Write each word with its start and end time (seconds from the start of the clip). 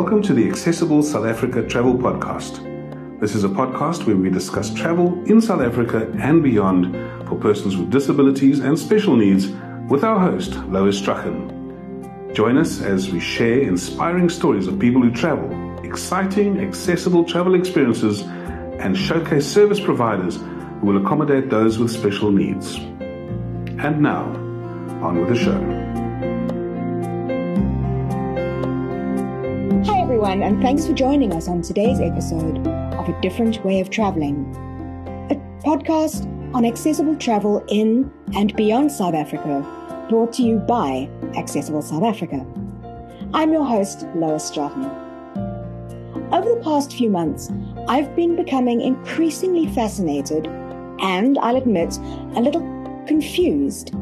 Welcome 0.00 0.22
to 0.22 0.32
the 0.32 0.48
Accessible 0.48 1.02
South 1.02 1.26
Africa 1.26 1.62
Travel 1.62 1.92
Podcast. 1.92 3.20
This 3.20 3.34
is 3.34 3.44
a 3.44 3.50
podcast 3.50 4.06
where 4.06 4.16
we 4.16 4.30
discuss 4.30 4.72
travel 4.72 5.22
in 5.26 5.42
South 5.42 5.60
Africa 5.60 6.10
and 6.18 6.42
beyond 6.42 6.94
for 7.28 7.36
persons 7.36 7.76
with 7.76 7.90
disabilities 7.90 8.60
and 8.60 8.78
special 8.78 9.14
needs 9.14 9.48
with 9.90 10.02
our 10.02 10.18
host, 10.18 10.54
Lois 10.70 10.96
Strachan. 10.96 12.32
Join 12.32 12.56
us 12.56 12.80
as 12.80 13.10
we 13.10 13.20
share 13.20 13.60
inspiring 13.60 14.30
stories 14.30 14.66
of 14.68 14.78
people 14.78 15.02
who 15.02 15.10
travel, 15.10 15.78
exciting, 15.84 16.58
accessible 16.60 17.22
travel 17.22 17.54
experiences, 17.54 18.22
and 18.22 18.96
showcase 18.96 19.46
service 19.46 19.80
providers 19.80 20.36
who 20.36 20.86
will 20.86 21.04
accommodate 21.04 21.50
those 21.50 21.78
with 21.78 21.90
special 21.90 22.32
needs. 22.32 22.76
And 22.76 24.00
now, 24.00 24.24
on 25.02 25.20
with 25.20 25.28
the 25.28 25.36
show. 25.36 25.69
Everyone, 30.10 30.42
and 30.42 30.60
thanks 30.60 30.84
for 30.84 30.92
joining 30.92 31.32
us 31.32 31.46
on 31.46 31.62
today's 31.62 32.00
episode 32.00 32.66
of 32.66 33.08
A 33.08 33.20
Different 33.20 33.64
Way 33.64 33.78
of 33.78 33.90
Traveling, 33.90 34.44
a 35.30 35.36
podcast 35.64 36.24
on 36.52 36.64
accessible 36.64 37.14
travel 37.14 37.64
in 37.68 38.12
and 38.34 38.52
beyond 38.56 38.90
South 38.90 39.14
Africa, 39.14 39.64
brought 40.10 40.32
to 40.32 40.42
you 40.42 40.56
by 40.56 41.08
Accessible 41.36 41.80
South 41.80 42.02
Africa. 42.02 42.44
I'm 43.34 43.52
your 43.52 43.64
host, 43.64 44.04
Lois 44.16 44.48
Strachan. 44.48 44.86
Over 46.32 46.56
the 46.56 46.60
past 46.64 46.92
few 46.92 47.08
months, 47.08 47.48
I've 47.86 48.16
been 48.16 48.34
becoming 48.34 48.80
increasingly 48.80 49.72
fascinated 49.72 50.48
and, 51.00 51.38
I'll 51.38 51.54
admit, 51.54 51.96
a 52.34 52.40
little 52.40 52.62
confused 53.06 53.92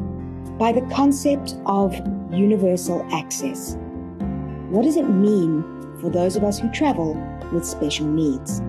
by 0.57 0.71
the 0.71 0.81
concept 0.91 1.55
of 1.67 1.93
universal 2.33 3.07
access. 3.13 3.77
What 4.71 4.85
does 4.85 4.97
it 4.97 5.07
mean 5.07 5.75
for 5.99 6.09
those 6.09 6.35
of 6.35 6.43
us 6.43 6.59
who 6.59 6.71
travel 6.71 7.13
with 7.53 7.65
special 7.65 8.07
needs. 8.07 8.59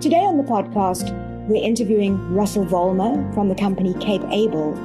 Today 0.00 0.24
on 0.24 0.36
the 0.36 0.44
podcast, 0.44 1.12
we're 1.48 1.64
interviewing 1.64 2.34
Russell 2.34 2.64
Vollmer 2.66 3.32
from 3.34 3.48
the 3.48 3.54
company 3.54 3.94
CapeAble, 3.94 4.76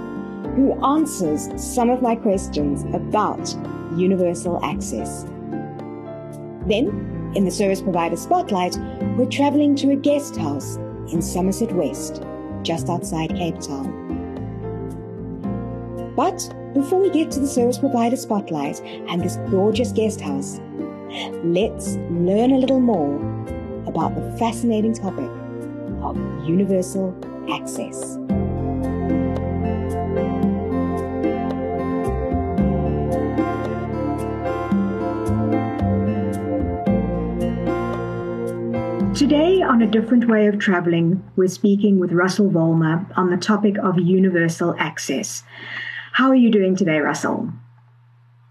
who 0.56 0.74
answers 0.86 1.50
some 1.62 1.90
of 1.90 2.02
my 2.02 2.16
questions 2.16 2.84
about 2.96 3.56
universal 3.98 4.64
access. 4.64 5.24
Then, 6.68 7.32
in 7.36 7.46
the 7.46 7.52
service 7.52 7.82
provider 7.82 8.18
spotlight, 8.18 8.78
we're 9.18 9.30
traveling 9.30 9.76
to 9.78 9.92
a 9.92 9.96
guest 9.96 10.36
house 10.38 10.78
in 11.12 11.22
Somerset 11.22 11.72
West, 11.74 12.24
just 12.62 12.90
outside 12.90 13.36
Cape 13.36 13.60
Town. 13.60 14.02
But 16.16 16.54
before 16.74 17.00
we 17.00 17.10
get 17.10 17.32
to 17.32 17.40
the 17.40 17.48
service 17.48 17.78
provider 17.78 18.16
spotlight 18.16 18.80
and 18.82 19.22
this 19.22 19.38
gorgeous 19.50 19.92
guest 19.92 20.22
house, 20.22 20.60
let's 21.44 21.96
learn 22.10 22.52
a 22.52 22.58
little 22.58 22.80
more 22.80 23.16
about 23.86 24.16
the 24.16 24.38
fascinating 24.38 24.94
topic 24.94 25.30
of 26.02 26.16
universal 26.48 27.16
access. 27.52 28.18
Today, 39.18 39.62
on 39.62 39.82
A 39.82 39.88
Different 39.88 40.28
Way 40.28 40.48
of 40.48 40.58
Traveling, 40.60 41.24
we're 41.36 41.48
speaking 41.48 42.00
with 42.00 42.12
Russell 42.12 42.50
Vollmer 42.50 43.06
on 43.18 43.30
the 43.30 43.38
topic 43.38 43.78
of 43.78 44.00
universal 44.00 44.76
access. 44.80 45.44
How 46.14 46.30
are 46.30 46.36
you 46.36 46.50
doing 46.50 46.76
today, 46.76 47.00
Russell? 47.00 47.52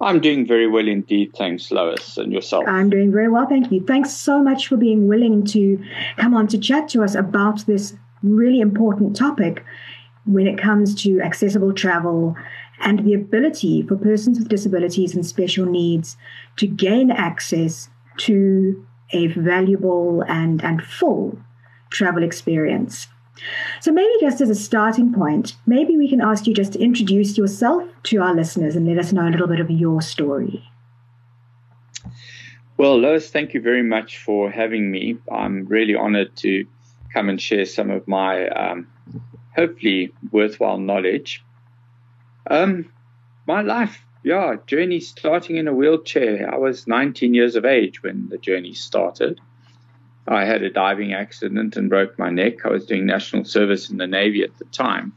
I'm 0.01 0.21
doing 0.21 0.47
very 0.47 0.67
well 0.67 0.89
indeed. 0.89 1.35
Thanks, 1.37 1.71
Lois, 1.71 2.17
and 2.17 2.33
yourself. 2.33 2.65
I'm 2.67 2.89
doing 2.89 3.13
very 3.13 3.29
well, 3.29 3.47
thank 3.47 3.71
you. 3.71 3.85
Thanks 3.85 4.13
so 4.13 4.43
much 4.43 4.67
for 4.67 4.77
being 4.77 5.09
willing 5.09 5.45
to 5.47 5.83
come 6.17 6.35
on 6.35 6.47
to 6.49 6.59
chat 6.59 6.89
to 6.91 7.03
us 7.03 7.15
about 7.15 7.67
this 7.67 7.95
really 8.23 8.61
important 8.61 9.17
topic 9.17 9.65
when 10.25 10.47
it 10.47 10.59
comes 10.59 10.95
to 11.03 11.21
accessible 11.21 11.73
travel 11.73 12.37
and 12.81 13.05
the 13.05 13.15
ability 13.15 13.83
for 13.83 13.97
persons 13.97 14.39
with 14.39 14.49
disabilities 14.49 15.15
and 15.15 15.25
special 15.25 15.67
needs 15.67 16.17
to 16.57 16.67
gain 16.67 17.11
access 17.11 17.91
to 18.17 18.87
a 19.13 19.27
valuable 19.29 20.23
and, 20.29 20.63
and 20.65 20.83
full 20.83 21.39
travel 21.91 22.23
experience. 22.23 23.09
So, 23.81 23.93
maybe 23.93 24.13
just 24.21 24.41
as 24.41 24.51
a 24.51 24.55
starting 24.55 25.13
point, 25.13 25.57
maybe 25.67 25.97
we 25.97 26.09
can 26.09 26.21
ask 26.21 26.47
you 26.47 26.55
just 26.55 26.73
to 26.75 26.81
introduce 26.81 27.39
yourself 27.39 27.85
to 28.05 28.21
our 28.21 28.35
listeners 28.35 28.77
and 28.77 28.87
let 28.87 28.99
us 28.99 29.13
know 29.13 29.29
a 29.29 29.31
little 29.31 29.47
bit 29.47 29.61
of 29.61 29.71
your 29.71 30.03
story. 30.03 30.71
Well, 32.77 32.99
Lois, 32.99 33.31
thank 33.31 33.53
you 33.53 33.61
very 33.61 33.83
much 33.83 34.19
for 34.19 34.51
having 34.51 34.91
me. 34.91 35.19
I'm 35.31 35.67
really 35.67 35.95
honored 35.95 36.35
to 36.37 36.67
come 37.13 37.29
and 37.29 37.41
share 37.41 37.67
some 37.67 37.91
of 37.91 38.09
my 38.09 38.49
um, 38.49 38.87
hopefully 39.55 40.15
worthwhile 40.33 40.79
knowledge. 40.79 41.45
Um, 42.51 42.91
my 43.47 43.61
life, 43.61 44.03
yeah, 44.23 44.57
journey 44.67 45.01
starting 45.01 45.57
in 45.57 45.69
a 45.69 45.75
wheelchair. 45.75 46.53
I 46.53 46.57
was 46.57 46.87
19 46.87 47.35
years 47.35 47.57
of 47.57 47.65
age 47.65 48.03
when 48.03 48.29
the 48.29 48.39
journey 48.39 48.73
started. 48.73 49.41
I 50.31 50.45
had 50.45 50.63
a 50.63 50.71
diving 50.71 51.13
accident 51.13 51.77
and 51.77 51.91
broke 51.91 52.17
my 52.19 52.31
neck. 52.31 52.65
I 52.65 52.69
was 52.69 52.87
doing 52.87 53.05
national 53.05 53.45
service 53.45 53.91
in 53.91 53.97
the 53.97 54.07
Navy 54.07 54.43
at 54.45 54.57
the 54.59 54.65
time. 54.67 55.13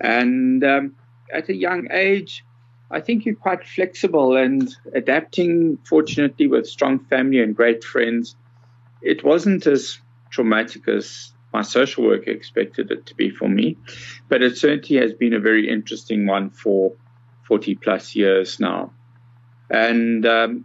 And 0.00 0.64
um, 0.64 0.96
at 1.32 1.48
a 1.48 1.54
young 1.54 1.86
age, 1.92 2.44
I 2.90 3.00
think 3.00 3.24
you're 3.24 3.36
quite 3.36 3.64
flexible 3.64 4.36
and 4.36 4.68
adapting, 4.92 5.78
fortunately, 5.88 6.48
with 6.48 6.66
strong 6.66 6.98
family 6.98 7.40
and 7.40 7.54
great 7.54 7.84
friends. 7.84 8.34
It 9.02 9.22
wasn't 9.22 9.68
as 9.68 9.98
traumatic 10.30 10.88
as 10.88 11.32
my 11.52 11.62
social 11.62 12.04
worker 12.04 12.30
expected 12.30 12.90
it 12.90 13.06
to 13.06 13.14
be 13.14 13.30
for 13.30 13.48
me, 13.48 13.76
but 14.28 14.42
it 14.42 14.56
certainly 14.56 15.00
has 15.00 15.12
been 15.12 15.34
a 15.34 15.40
very 15.40 15.68
interesting 15.68 16.26
one 16.26 16.50
for 16.50 16.92
40 17.46 17.76
plus 17.76 18.16
years 18.16 18.58
now. 18.58 18.92
And 19.68 20.26
um, 20.26 20.64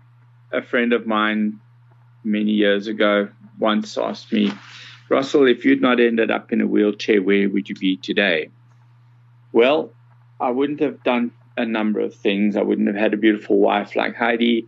a 0.52 0.64
friend 0.64 0.94
of 0.94 1.06
mine 1.06 1.60
many 2.24 2.52
years 2.52 2.88
ago 2.88 3.30
once 3.60 3.98
asked 3.98 4.32
me, 4.32 4.52
Russell, 5.10 5.48
if 5.48 5.66
you'd 5.66 5.82
not 5.82 6.00
ended 6.00 6.32
up 6.32 6.52
in 6.52 6.62
a 6.62 6.68
wheelchair, 6.68 7.22
where 7.22 7.50
would 7.50 7.70
you 7.70 7.76
be 7.76 7.98
today? 7.98 8.50
Well, 9.52 9.92
I 10.40 10.50
wouldn't 10.50 10.80
have 10.80 11.04
done 11.04 11.32
a 11.58 11.66
number 11.66 12.00
of 12.00 12.14
things. 12.14 12.56
I 12.56 12.62
wouldn't 12.62 12.88
have 12.88 12.98
had 12.98 13.14
a 13.14 13.18
beautiful 13.18 13.60
wife 13.60 13.96
like 13.96 14.16
Heidi. 14.16 14.68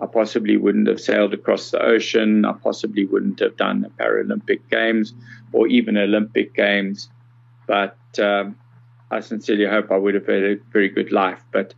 I 0.00 0.06
possibly 0.06 0.56
wouldn't 0.56 0.88
have 0.88 1.00
sailed 1.00 1.34
across 1.34 1.70
the 1.70 1.80
ocean. 1.80 2.44
I 2.44 2.52
possibly 2.52 3.04
wouldn't 3.04 3.38
have 3.40 3.56
done 3.56 3.82
the 3.82 3.88
Paralympic 3.90 4.60
Games 4.70 5.14
or 5.52 5.68
even 5.68 5.96
Olympic 5.96 6.54
Games. 6.54 7.08
But 7.66 7.96
um, 8.18 8.56
I 9.10 9.20
sincerely 9.20 9.66
hope 9.66 9.92
I 9.92 9.96
would 9.96 10.14
have 10.14 10.26
had 10.26 10.42
a 10.42 10.56
very 10.72 10.88
good 10.88 11.12
life. 11.12 11.40
But 11.52 11.74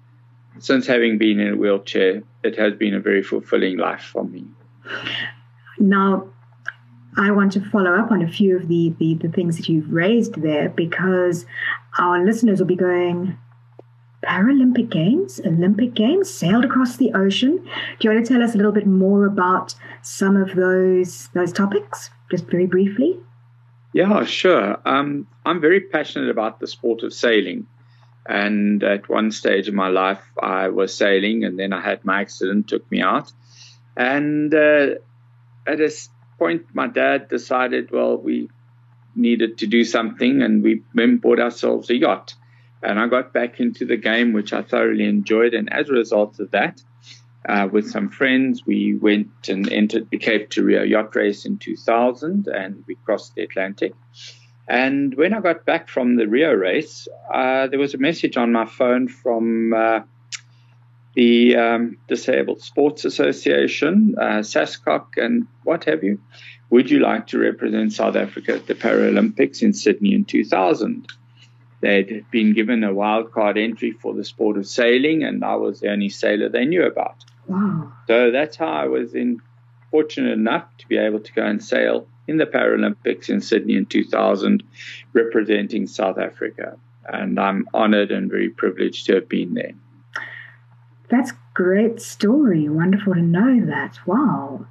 since 0.59 0.87
having 0.87 1.19
been 1.19 1.41
in 1.41 1.55
a 1.55 1.57
wheelchair, 1.57 2.23
it 2.43 2.57
has 2.59 2.73
been 2.75 2.95
a 2.95 3.01
very 3.01 3.23
fulfilling 3.23 3.77
life 3.77 4.03
for 4.03 4.25
me. 4.25 4.47
Now, 5.79 6.29
I 7.17 7.31
want 7.31 7.53
to 7.53 7.61
follow 7.71 7.95
up 7.95 8.11
on 8.11 8.23
a 8.23 8.29
few 8.29 8.57
of 8.57 8.69
the, 8.69 8.95
the, 8.99 9.15
the 9.15 9.29
things 9.29 9.57
that 9.57 9.69
you've 9.69 9.91
raised 9.91 10.41
there 10.43 10.69
because 10.69 11.47
our 11.99 12.23
listeners 12.25 12.59
will 12.59 12.67
be 12.67 12.77
going, 12.77 13.39
Paralympic 14.23 14.91
Games, 14.91 15.41
Olympic 15.45 15.95
Games, 15.95 16.33
sailed 16.33 16.65
across 16.65 16.97
the 16.97 17.13
ocean. 17.13 17.57
Do 17.59 18.09
you 18.09 18.11
want 18.11 18.27
to 18.27 18.33
tell 18.33 18.43
us 18.43 18.55
a 18.55 18.57
little 18.57 18.73
bit 18.73 18.87
more 18.87 19.25
about 19.25 19.75
some 20.03 20.37
of 20.37 20.55
those 20.55 21.29
those 21.29 21.53
topics, 21.53 22.11
just 22.31 22.47
very 22.47 22.67
briefly? 22.67 23.19
Yeah, 23.93 24.25
sure. 24.25 24.79
Um, 24.85 25.27
I'm 25.47 25.61
very 25.61 25.81
passionate 25.81 26.29
about 26.29 26.61
the 26.61 26.67
sport 26.67 27.03
of 27.03 27.15
sailing, 27.15 27.67
and 28.27 28.83
at 28.83 29.09
one 29.09 29.31
stage 29.31 29.69
in 29.69 29.75
my 29.75 29.89
life, 29.89 30.23
I 30.43 30.69
was 30.69 30.93
sailing, 30.93 31.45
and 31.45 31.59
then 31.59 31.73
I 31.73 31.81
had 31.81 32.05
my 32.05 32.21
accident, 32.21 32.69
took 32.69 32.91
me 32.91 33.01
out, 33.01 33.33
and 33.97 34.53
uh, 34.53 34.97
at 35.67 35.81
a 35.81 35.91
point, 36.39 36.67
my 36.75 36.87
dad 36.87 37.29
decided, 37.29 37.91
well, 37.91 38.17
we 38.17 38.49
needed 39.15 39.59
to 39.59 39.67
do 39.67 39.85
something, 39.85 40.43
and 40.43 40.63
we 40.63 40.83
then 40.95 41.17
bought 41.17 41.41
ourselves 41.41 41.91
a 41.91 41.97
yacht. 41.97 42.35
And 42.83 43.01
I 43.01 43.07
got 43.09 43.33
back 43.33 43.59
into 43.59 43.85
the 43.87 43.97
game, 43.97 44.33
which 44.33 44.53
I 44.53 44.63
thoroughly 44.63 45.05
enjoyed. 45.05 45.55
And 45.55 45.73
as 45.73 45.89
a 45.89 45.95
result 45.95 46.39
of 46.41 46.51
that, 46.51 46.83
uh, 47.49 47.69
with 47.71 47.91
some 47.91 48.11
friends, 48.11 48.67
we 48.67 48.95
went 48.95 49.49
and 49.49 49.71
entered 49.73 50.09
the 50.11 50.19
Cape 50.19 50.51
to 50.51 50.65
Rio 50.65 50.83
yacht 50.83 51.15
race 51.15 51.47
in 51.47 51.59
2000, 51.59 52.49
and 52.49 52.85
we 52.87 52.97
crossed 53.05 53.35
the 53.35 53.43
Atlantic. 53.43 53.95
And 54.69 55.15
when 55.15 55.33
I 55.33 55.41
got 55.41 55.65
back 55.65 55.89
from 55.89 56.17
the 56.17 56.27
Rio 56.27 56.53
race, 56.53 57.07
uh, 57.33 57.69
there 57.69 57.79
was 57.79 57.95
a 57.95 57.99
message 57.99 58.37
on 58.37 58.53
my 58.53 58.67
phone 58.67 59.07
from 59.07 59.73
uh, 59.73 60.01
the 61.17 61.57
um, 61.57 61.97
Disabled 62.09 62.61
Sports 62.61 63.07
Association, 63.07 64.15
uh, 64.21 64.43
SASCOC, 64.43 65.17
and 65.17 65.47
what 65.65 65.85
have 65.85 66.05
you. 66.05 66.21
Would 66.69 66.91
you 66.91 66.99
like 66.99 67.29
to 67.29 67.39
represent 67.39 67.95
South 67.95 68.17
Africa 68.17 68.55
at 68.55 68.67
the 68.67 68.75
Paralympics 68.75 69.63
in 69.63 69.73
Sydney 69.73 70.15
in 70.15 70.27
2000? 70.27 71.07
They'd 71.81 72.27
been 72.31 72.53
given 72.53 72.85
a 72.85 72.93
wildcard 72.93 73.63
entry 73.63 73.93
for 73.93 74.13
the 74.13 74.25
sport 74.25 74.59
of 74.59 74.67
sailing, 74.67 75.25
and 75.25 75.43
I 75.43 75.57
was 75.57 75.81
the 75.81 75.91
only 75.91 76.11
sailor 76.11 76.51
they 76.51 76.67
knew 76.67 76.85
about. 76.85 77.25
Wow. 77.47 77.93
So 78.09 78.31
that's 78.31 78.57
how 78.57 78.67
I 78.67 78.87
was 78.87 79.15
in, 79.15 79.41
fortunate 79.91 80.33
enough 80.33 80.65
to 80.79 80.89
be 80.89 80.99
able 80.99 81.21
to 81.21 81.33
go 81.33 81.47
and 81.47 81.65
sail 81.65 82.07
in 82.29 82.37
the 82.37 82.47
Paralympics 82.47 83.31
in 83.31 83.41
Sydney 83.41 83.77
in 83.77 83.87
2000, 83.87 84.63
representing 85.15 85.87
South 85.87 86.19
Africa. 86.19 86.77
And 87.07 87.41
I'm 87.41 87.67
honored 87.73 88.11
and 88.11 88.31
very 88.31 88.51
privileged 88.51 89.07
to 89.07 89.15
have 89.15 89.29
been 89.29 89.55
there. 89.55 89.73
That's 91.09 91.33
great 91.55 92.01
story. 92.01 92.69
Wonderful 92.69 93.15
to 93.15 93.21
know 93.21 93.65
that. 93.67 93.99
Wow. 94.07 94.67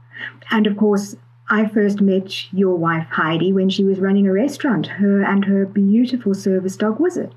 And 0.52 0.68
of 0.68 0.78
course, 0.78 1.16
I 1.50 1.68
first 1.68 2.02
met 2.02 2.52
your 2.54 2.76
wife 2.76 3.08
Heidi 3.12 3.54
when 3.54 3.70
she 3.70 3.84
was 3.84 4.00
running 4.00 4.28
a 4.28 4.34
restaurant, 4.34 4.88
her 4.88 5.22
and 5.22 5.46
her 5.46 5.66
beautiful 5.66 6.34
service 6.34 6.76
dog 6.76 7.00
Wizard. 7.00 7.34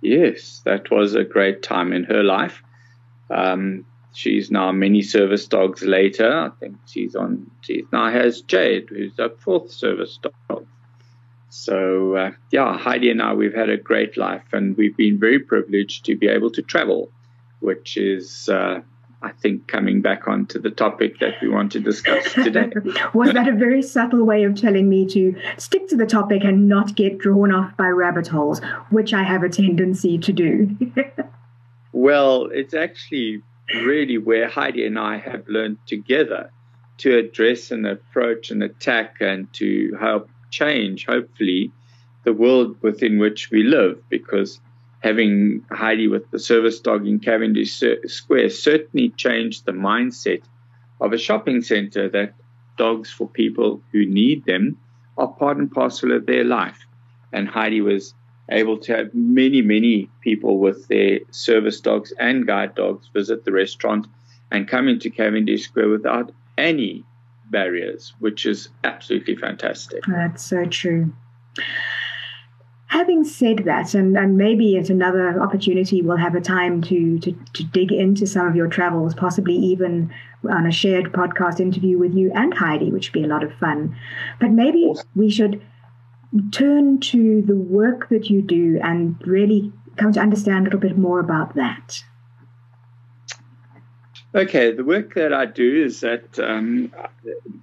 Yes, 0.00 0.60
that 0.64 0.90
was 0.90 1.14
a 1.14 1.24
great 1.24 1.62
time 1.62 1.92
in 1.92 2.04
her 2.04 2.22
life. 2.22 2.62
Um, 3.30 3.84
she's 4.12 4.50
now 4.50 4.72
many 4.72 5.02
service 5.02 5.46
dogs 5.46 5.82
later. 5.82 6.30
I 6.30 6.50
think 6.60 6.76
she's 6.86 7.16
on. 7.16 7.50
She 7.62 7.84
now 7.92 8.10
has 8.10 8.42
Jade, 8.42 8.88
who's 8.90 9.18
a 9.18 9.30
fourth 9.30 9.70
service 9.70 10.18
dog. 10.22 10.66
So 11.50 12.14
uh, 12.14 12.30
yeah, 12.52 12.76
Heidi 12.76 13.10
and 13.10 13.22
I, 13.22 13.32
we've 13.32 13.54
had 13.54 13.70
a 13.70 13.76
great 13.76 14.16
life, 14.16 14.44
and 14.52 14.76
we've 14.76 14.96
been 14.96 15.18
very 15.18 15.38
privileged 15.38 16.04
to 16.04 16.16
be 16.16 16.28
able 16.28 16.50
to 16.50 16.62
travel, 16.62 17.10
which 17.60 17.96
is. 17.96 18.48
Uh, 18.48 18.80
I 19.20 19.32
think 19.32 19.66
coming 19.66 20.00
back 20.00 20.28
onto 20.28 20.60
the 20.60 20.70
topic 20.70 21.18
that 21.18 21.34
we 21.42 21.48
want 21.48 21.72
to 21.72 21.80
discuss 21.80 22.32
today. 22.32 22.70
Was 23.14 23.32
that 23.32 23.48
a 23.48 23.52
very 23.52 23.82
subtle 23.82 24.24
way 24.24 24.44
of 24.44 24.54
telling 24.54 24.88
me 24.88 25.06
to 25.06 25.34
stick 25.56 25.88
to 25.88 25.96
the 25.96 26.06
topic 26.06 26.44
and 26.44 26.68
not 26.68 26.94
get 26.94 27.18
drawn 27.18 27.52
off 27.52 27.76
by 27.76 27.88
rabbit 27.88 28.28
holes, 28.28 28.60
which 28.90 29.12
I 29.12 29.24
have 29.24 29.42
a 29.42 29.48
tendency 29.48 30.18
to 30.18 30.32
do? 30.32 30.76
well, 31.92 32.48
it's 32.52 32.74
actually 32.74 33.42
really 33.74 34.18
where 34.18 34.48
Heidi 34.48 34.86
and 34.86 34.98
I 34.98 35.18
have 35.18 35.48
learned 35.48 35.78
together 35.86 36.52
to 36.98 37.18
address 37.18 37.72
and 37.72 37.86
approach 37.86 38.52
and 38.52 38.62
attack 38.62 39.16
and 39.20 39.52
to 39.54 39.96
help 40.00 40.30
change, 40.50 41.06
hopefully, 41.06 41.72
the 42.24 42.32
world 42.32 42.76
within 42.82 43.18
which 43.18 43.50
we 43.50 43.64
live. 43.64 44.00
Because 44.08 44.60
having 45.00 45.64
Heidi 45.70 46.08
with 46.08 46.30
the 46.30 46.38
service 46.38 46.80
dog 46.80 47.06
in 47.06 47.20
Cavendish 47.20 47.82
Square 48.06 48.50
certainly 48.50 49.10
changed 49.10 49.64
the 49.64 49.72
mindset 49.72 50.42
of 51.00 51.12
a 51.12 51.18
shopping 51.18 51.62
center 51.62 52.08
that 52.08 52.34
dogs 52.76 53.10
for 53.10 53.28
people 53.28 53.82
who 53.92 54.04
need 54.06 54.44
them 54.44 54.76
are 55.16 55.28
part 55.28 55.56
and 55.56 55.70
parcel 55.70 56.12
of 56.12 56.26
their 56.26 56.44
life. 56.44 56.78
And 57.32 57.48
Heidi 57.48 57.80
was 57.80 58.14
able 58.50 58.78
to 58.78 58.96
have 58.96 59.14
many, 59.14 59.60
many 59.60 60.10
people 60.20 60.58
with 60.58 60.88
their 60.88 61.20
service 61.30 61.80
dogs 61.80 62.12
and 62.18 62.46
guide 62.46 62.74
dogs 62.74 63.08
visit 63.12 63.44
the 63.44 63.52
restaurant 63.52 64.06
and 64.50 64.66
come 64.66 64.88
into 64.88 65.10
Cavendish 65.10 65.64
Square 65.64 65.90
without 65.90 66.32
any 66.56 67.04
barriers, 67.50 68.14
which 68.18 68.46
is 68.46 68.68
absolutely 68.84 69.36
fantastic. 69.36 70.02
That's 70.06 70.44
so 70.44 70.64
true. 70.64 71.12
Having 72.88 73.24
said 73.24 73.58
that, 73.66 73.94
and, 73.94 74.16
and 74.16 74.38
maybe 74.38 74.78
at 74.78 74.88
another 74.88 75.40
opportunity 75.42 76.00
we'll 76.00 76.16
have 76.16 76.34
a 76.34 76.40
time 76.40 76.80
to, 76.82 77.18
to, 77.18 77.32
to 77.52 77.64
dig 77.64 77.92
into 77.92 78.26
some 78.26 78.46
of 78.46 78.56
your 78.56 78.66
travels, 78.66 79.14
possibly 79.14 79.54
even 79.54 80.10
on 80.50 80.66
a 80.66 80.72
shared 80.72 81.12
podcast 81.12 81.60
interview 81.60 81.98
with 81.98 82.14
you 82.14 82.32
and 82.34 82.54
Heidi, 82.54 82.90
which 82.90 83.08
would 83.08 83.20
be 83.20 83.24
a 83.24 83.28
lot 83.28 83.44
of 83.44 83.52
fun. 83.54 83.94
But 84.40 84.52
maybe 84.52 84.84
awesome. 84.84 85.06
we 85.14 85.30
should 85.30 85.62
turn 86.50 87.00
to 87.00 87.42
the 87.42 87.56
work 87.56 88.08
that 88.08 88.30
you 88.30 88.40
do 88.40 88.80
and 88.82 89.16
really 89.26 89.70
come 89.96 90.12
to 90.12 90.20
understand 90.20 90.60
a 90.60 90.64
little 90.64 90.80
bit 90.80 90.96
more 90.96 91.20
about 91.20 91.56
that. 91.56 92.02
Okay, 94.34 94.72
the 94.72 94.84
work 94.84 95.14
that 95.14 95.32
I 95.32 95.46
do 95.46 95.84
is 95.84 96.00
that 96.00 96.38
um, 96.38 96.92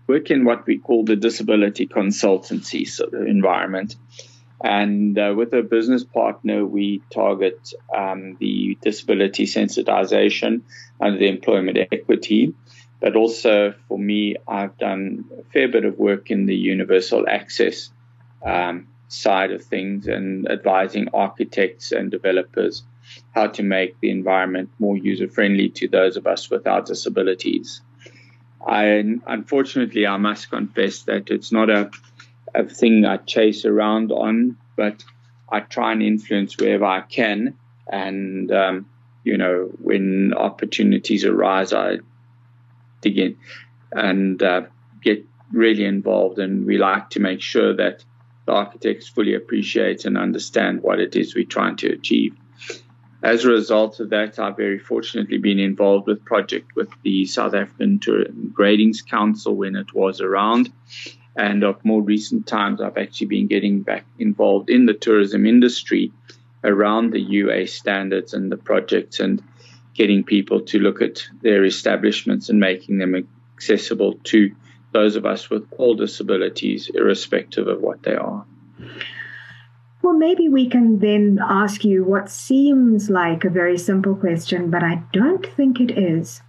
work 0.07 0.30
in 0.30 0.45
what 0.45 0.66
we 0.66 0.77
call 0.77 1.04
the 1.04 1.16
disability 1.16 1.88
consultancy 1.88 2.88
sort 2.88 3.13
of 3.13 3.27
environment. 3.27 3.95
And 4.63 5.18
uh, 5.18 5.34
with 5.36 5.54
a 5.54 5.62
business 5.62 6.04
partner, 6.04 6.66
we 6.66 7.02
target 7.13 7.74
um, 7.96 8.38
the 8.40 8.78
disability 8.81 9.46
sensitization 9.46 10.62
and 11.00 11.19
the 11.19 11.28
employment 11.28 11.78
equity. 11.92 12.54
But 13.02 13.16
also 13.16 13.74
for 13.88 14.00
me, 14.00 14.38
I've 14.48 14.78
done 14.78 15.25
a 15.38 15.44
fair 15.52 15.68
bit 15.68 15.86
of 15.86 16.00
work 16.00 16.31
in 16.31 16.46
the 16.46 16.56
universal 16.56 17.25
access 17.28 17.92
um, 18.44 18.88
side 19.07 19.52
of 19.52 19.63
things 19.63 20.07
and 20.07 20.50
advising 20.50 21.10
architects 21.13 21.92
and 21.92 22.10
developers 22.10 22.84
how 23.34 23.48
to 23.48 23.63
make 23.63 24.00
the 24.00 24.10
environment 24.10 24.69
more 24.80 24.98
user 24.98 25.28
friendly 25.28 25.69
to 25.69 25.88
those 25.88 26.18
of 26.18 26.25
us 26.25 26.50
without 26.50 26.88
disabilities. 26.88 27.81
I, 28.66 28.86
unfortunately, 29.28 30.08
I 30.08 30.18
must 30.18 30.50
confess 30.50 31.04
that 31.04 31.30
it's 31.30 31.51
not 31.51 31.69
a, 31.69 31.92
a 32.56 32.63
thing 32.63 33.06
I 33.06 33.18
chase 33.18 33.66
around 33.66 34.12
on, 34.12 34.57
but 34.75 35.04
I 35.52 35.60
try 35.60 35.92
and 35.92 36.02
influence 36.02 36.57
wherever 36.57 36.86
I 36.86 37.02
can. 37.02 37.56
And, 37.88 38.52
um, 38.52 38.86
you 39.24 39.38
know, 39.38 39.69
when 39.80 40.34
opportunities 40.34 41.25
arise, 41.25 41.74
I 41.74 41.98
dig 43.02 43.18
in 43.19 43.38
and 43.92 44.42
uh, 44.42 44.63
get 45.02 45.25
really 45.52 45.86
involved. 45.86 46.40
And 46.40 46.66
we 46.66 46.78
like 46.78 47.12
to 47.12 47.19
make 47.19 47.42
sure 47.42 47.75
that 47.75 48.04
the 48.46 48.54
architects 48.54 49.08
fully 49.08 49.34
appreciate 49.34 50.06
and 50.06 50.18
understand 50.18 50.81
what 50.81 51.00
it 51.00 51.16
is 51.16 51.36
we're 51.36 51.46
trying 51.46 51.78
to 51.78 51.92
achieve. 51.92 52.36
As 53.24 53.44
a 53.44 53.50
result 53.50 54.00
of 54.00 54.12
that, 54.12 54.38
I've 54.38 54.58
very 54.58 54.78
fortunately 54.78 55.40
been 55.40 55.58
involved 55.58 56.06
with 56.06 56.24
project 56.25 56.75
with 56.75 56.90
the 57.01 57.25
South 57.25 57.56
African 57.56 58.00
Gradings 58.54 59.04
Council 59.04 59.56
when 59.56 59.75
it 59.75 59.94
was 59.96 60.22
around. 60.22 60.72
And 61.36 61.64
of 61.64 61.84
more 61.84 62.02
recent 62.02 62.48
times, 62.48 62.82
I've 62.82 62.98
actually 62.98 63.28
been 63.28 63.48
getting 63.48 63.82
back 63.82 64.06
involved 64.20 64.70
in 64.70 64.86
the 64.86 64.94
tourism 64.94 65.46
industry 65.46 66.12
around 66.64 67.12
the 67.12 67.20
UA 67.20 67.68
standards 67.68 68.34
and 68.34 68.52
the 68.52 68.58
projects 68.58 69.20
and 69.20 69.44
getting 69.94 70.24
people 70.24 70.62
to 70.62 70.80
look 70.80 71.02
at 71.02 71.24
their 71.42 71.66
establishments 71.66 72.50
and 72.50 72.60
making 72.60 72.98
them 72.98 73.28
accessible 73.56 74.14
to 74.24 74.54
those 74.92 75.16
of 75.16 75.26
us 75.26 75.50
with 75.50 75.68
all 75.78 75.96
disabilities, 75.96 76.90
irrespective 76.94 77.68
of 77.68 77.82
what 77.82 78.04
they 78.04 78.16
are. 78.16 78.46
Well, 80.01 80.13
maybe 80.13 80.48
we 80.48 80.70
can 80.70 81.00
then 81.00 81.39
ask 81.42 81.84
you 81.84 82.04
what 82.04 82.30
seems 82.30 83.10
like 83.10 83.44
a 83.44 83.50
very 83.50 83.77
simple 83.77 84.15
question, 84.15 84.70
but 84.70 84.84
I 84.84 85.01
don't 85.12 85.46
think 85.46 85.80
it 85.80 85.98
is. 85.98 86.42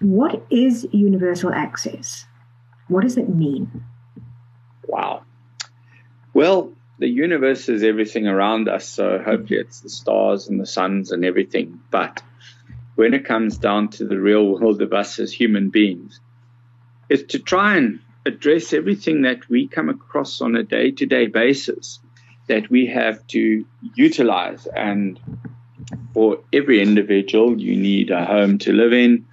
What 0.00 0.44
is 0.50 0.86
universal 0.92 1.52
access? 1.52 2.26
What 2.88 3.02
does 3.02 3.16
it 3.16 3.28
mean? 3.28 3.82
Wow. 4.88 5.22
Well, 6.34 6.72
the 6.98 7.08
universe 7.08 7.68
is 7.68 7.84
everything 7.84 8.26
around 8.26 8.68
us, 8.68 8.88
so 8.88 9.22
hopefully 9.24 9.60
it's 9.60 9.80
the 9.80 9.88
stars 9.90 10.48
and 10.48 10.58
the 10.60 10.66
suns 10.66 11.12
and 11.12 11.24
everything. 11.24 11.80
But 11.90 12.22
when 12.96 13.14
it 13.14 13.24
comes 13.24 13.58
down 13.58 13.90
to 13.90 14.04
the 14.04 14.18
real 14.18 14.48
world 14.48 14.82
of 14.82 14.92
us 14.92 15.20
as 15.20 15.30
human 15.30 15.70
beings, 15.70 16.20
is 17.08 17.22
to 17.24 17.38
try 17.38 17.76
and 17.76 18.00
address 18.26 18.72
everything 18.72 19.22
that 19.22 19.48
we 19.48 19.68
come 19.68 19.88
across 19.88 20.40
on 20.40 20.56
a 20.56 20.64
day 20.64 20.90
to 20.90 21.06
day 21.06 21.26
basis 21.26 22.00
that 22.48 22.68
we 22.70 22.86
have 22.86 23.24
to 23.28 23.64
utilize. 23.94 24.66
And 24.66 25.20
for 26.12 26.40
every 26.52 26.82
individual, 26.82 27.60
you 27.60 27.76
need 27.76 28.10
a 28.10 28.24
home 28.24 28.58
to 28.58 28.72
live 28.72 28.92
in, 28.92 29.26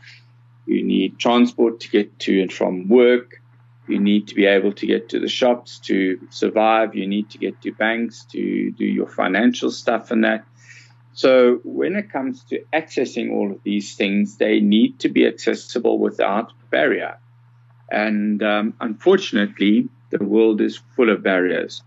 you 0.66 0.84
need 0.84 1.18
transport 1.18 1.80
to 1.82 1.90
get 1.90 2.20
to 2.20 2.42
and 2.42 2.52
from 2.52 2.88
work. 2.88 3.42
You 3.88 4.00
need 4.00 4.28
to 4.30 4.36
be 4.36 4.46
able 4.46 4.74
to 4.74 4.88
get 4.88 5.10
to 5.10 5.20
the 5.20 5.28
shops 5.28 5.80
to 5.80 6.20
survive. 6.30 6.96
You 6.96 7.08
need 7.08 7.30
to 7.32 7.38
get 7.38 7.62
to 7.62 7.72
banks 7.72 8.26
to 8.32 8.72
do 8.72 8.86
your 8.86 9.08
financial 9.08 9.72
stuff 9.72 10.12
and 10.12 10.24
that. 10.24 10.46
So 11.14 11.60
when 11.64 11.96
it 11.96 12.12
comes 12.12 12.44
to 12.46 12.64
accessing 12.74 13.32
all 13.32 13.52
of 13.52 13.64
these 13.64 13.96
things, 13.96 14.38
they 14.38 14.60
need 14.60 15.00
to 15.00 15.10
be 15.10 15.26
accessible 15.26 15.98
without 16.00 16.52
barrier. 16.72 17.20
And 17.90 18.42
um, 18.44 18.74
unfortunately, 18.82 19.88
the 20.10 20.24
world 20.24 20.62
is 20.62 20.82
full 20.96 21.10
of 21.10 21.24
barriers. 21.24 21.84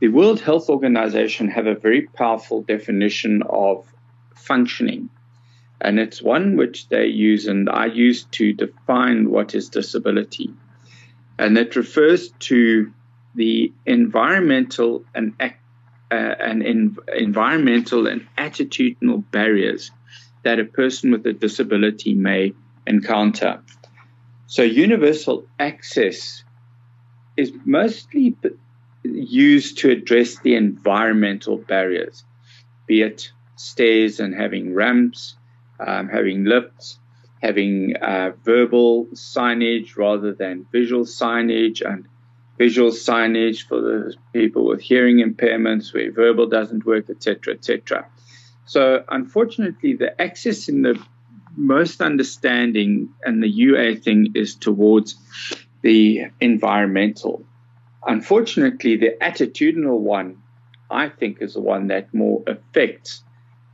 The 0.00 0.08
World 0.08 0.40
Health 0.40 0.68
Organization 0.68 1.48
have 1.48 1.66
a 1.66 1.76
very 1.76 2.02
powerful 2.02 2.62
definition 2.62 3.42
of 3.48 3.86
functioning. 4.34 5.08
And 5.80 5.98
it's 5.98 6.20
one 6.20 6.56
which 6.56 6.88
they 6.88 7.06
use 7.06 7.46
and 7.46 7.70
I 7.70 7.86
use 7.86 8.24
to 8.32 8.52
define 8.52 9.30
what 9.30 9.54
is 9.54 9.68
disability. 9.68 10.52
And 11.38 11.56
it 11.58 11.76
refers 11.76 12.30
to 12.40 12.92
the 13.34 13.72
environmental 13.86 15.04
and 15.14 15.34
uh, 15.40 16.14
and 16.14 16.62
in, 16.62 16.96
environmental 17.16 18.06
and 18.06 18.26
attitudinal 18.36 19.24
barriers 19.30 19.90
that 20.42 20.60
a 20.60 20.64
person 20.64 21.10
with 21.10 21.26
a 21.26 21.32
disability 21.32 22.14
may 22.14 22.52
encounter. 22.86 23.62
So 24.46 24.62
universal 24.62 25.46
access 25.58 26.44
is 27.36 27.52
mostly 27.64 28.36
used 29.04 29.78
to 29.78 29.90
address 29.90 30.38
the 30.40 30.54
environmental 30.54 31.56
barriers, 31.56 32.24
be 32.86 33.02
it 33.02 33.32
stairs 33.56 34.20
and 34.20 34.34
having 34.34 34.74
ramps, 34.74 35.36
um, 35.80 36.08
having 36.08 36.44
lifts, 36.44 36.98
having 37.42 37.96
uh, 37.96 38.32
verbal 38.44 39.06
signage 39.14 39.96
rather 39.96 40.32
than 40.32 40.66
visual 40.70 41.04
signage 41.04 41.82
and 41.84 42.06
visual 42.56 42.90
signage 42.90 43.66
for 43.66 43.80
the 43.80 44.14
people 44.32 44.66
with 44.66 44.80
hearing 44.80 45.16
impairments 45.18 45.92
where 45.92 46.12
verbal 46.12 46.46
doesn't 46.46 46.86
work, 46.86 47.10
etc., 47.10 47.54
etc. 47.54 48.06
So, 48.66 49.04
unfortunately, 49.08 49.94
the 49.94 50.20
access 50.20 50.68
in 50.68 50.82
the 50.82 51.02
most 51.56 52.00
understanding 52.00 53.08
and 53.24 53.42
the 53.42 53.48
UA 53.48 53.96
thing 53.96 54.28
is 54.34 54.54
towards 54.54 55.16
the 55.82 56.26
environmental. 56.40 57.44
Unfortunately, 58.06 58.96
the 58.96 59.16
attitudinal 59.20 59.98
one, 59.98 60.38
I 60.90 61.08
think, 61.08 61.38
is 61.40 61.54
the 61.54 61.60
one 61.60 61.88
that 61.88 62.14
more 62.14 62.42
affects 62.46 63.22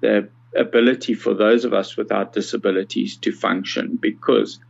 the 0.01 0.29
ability 0.57 1.15
for 1.15 1.35
those 1.35 1.65
of 1.65 1.73
us 1.75 1.97
without 1.97 2.33
disabilities 2.33 3.17
to 3.19 3.33
function 3.33 3.99
because 4.01 4.61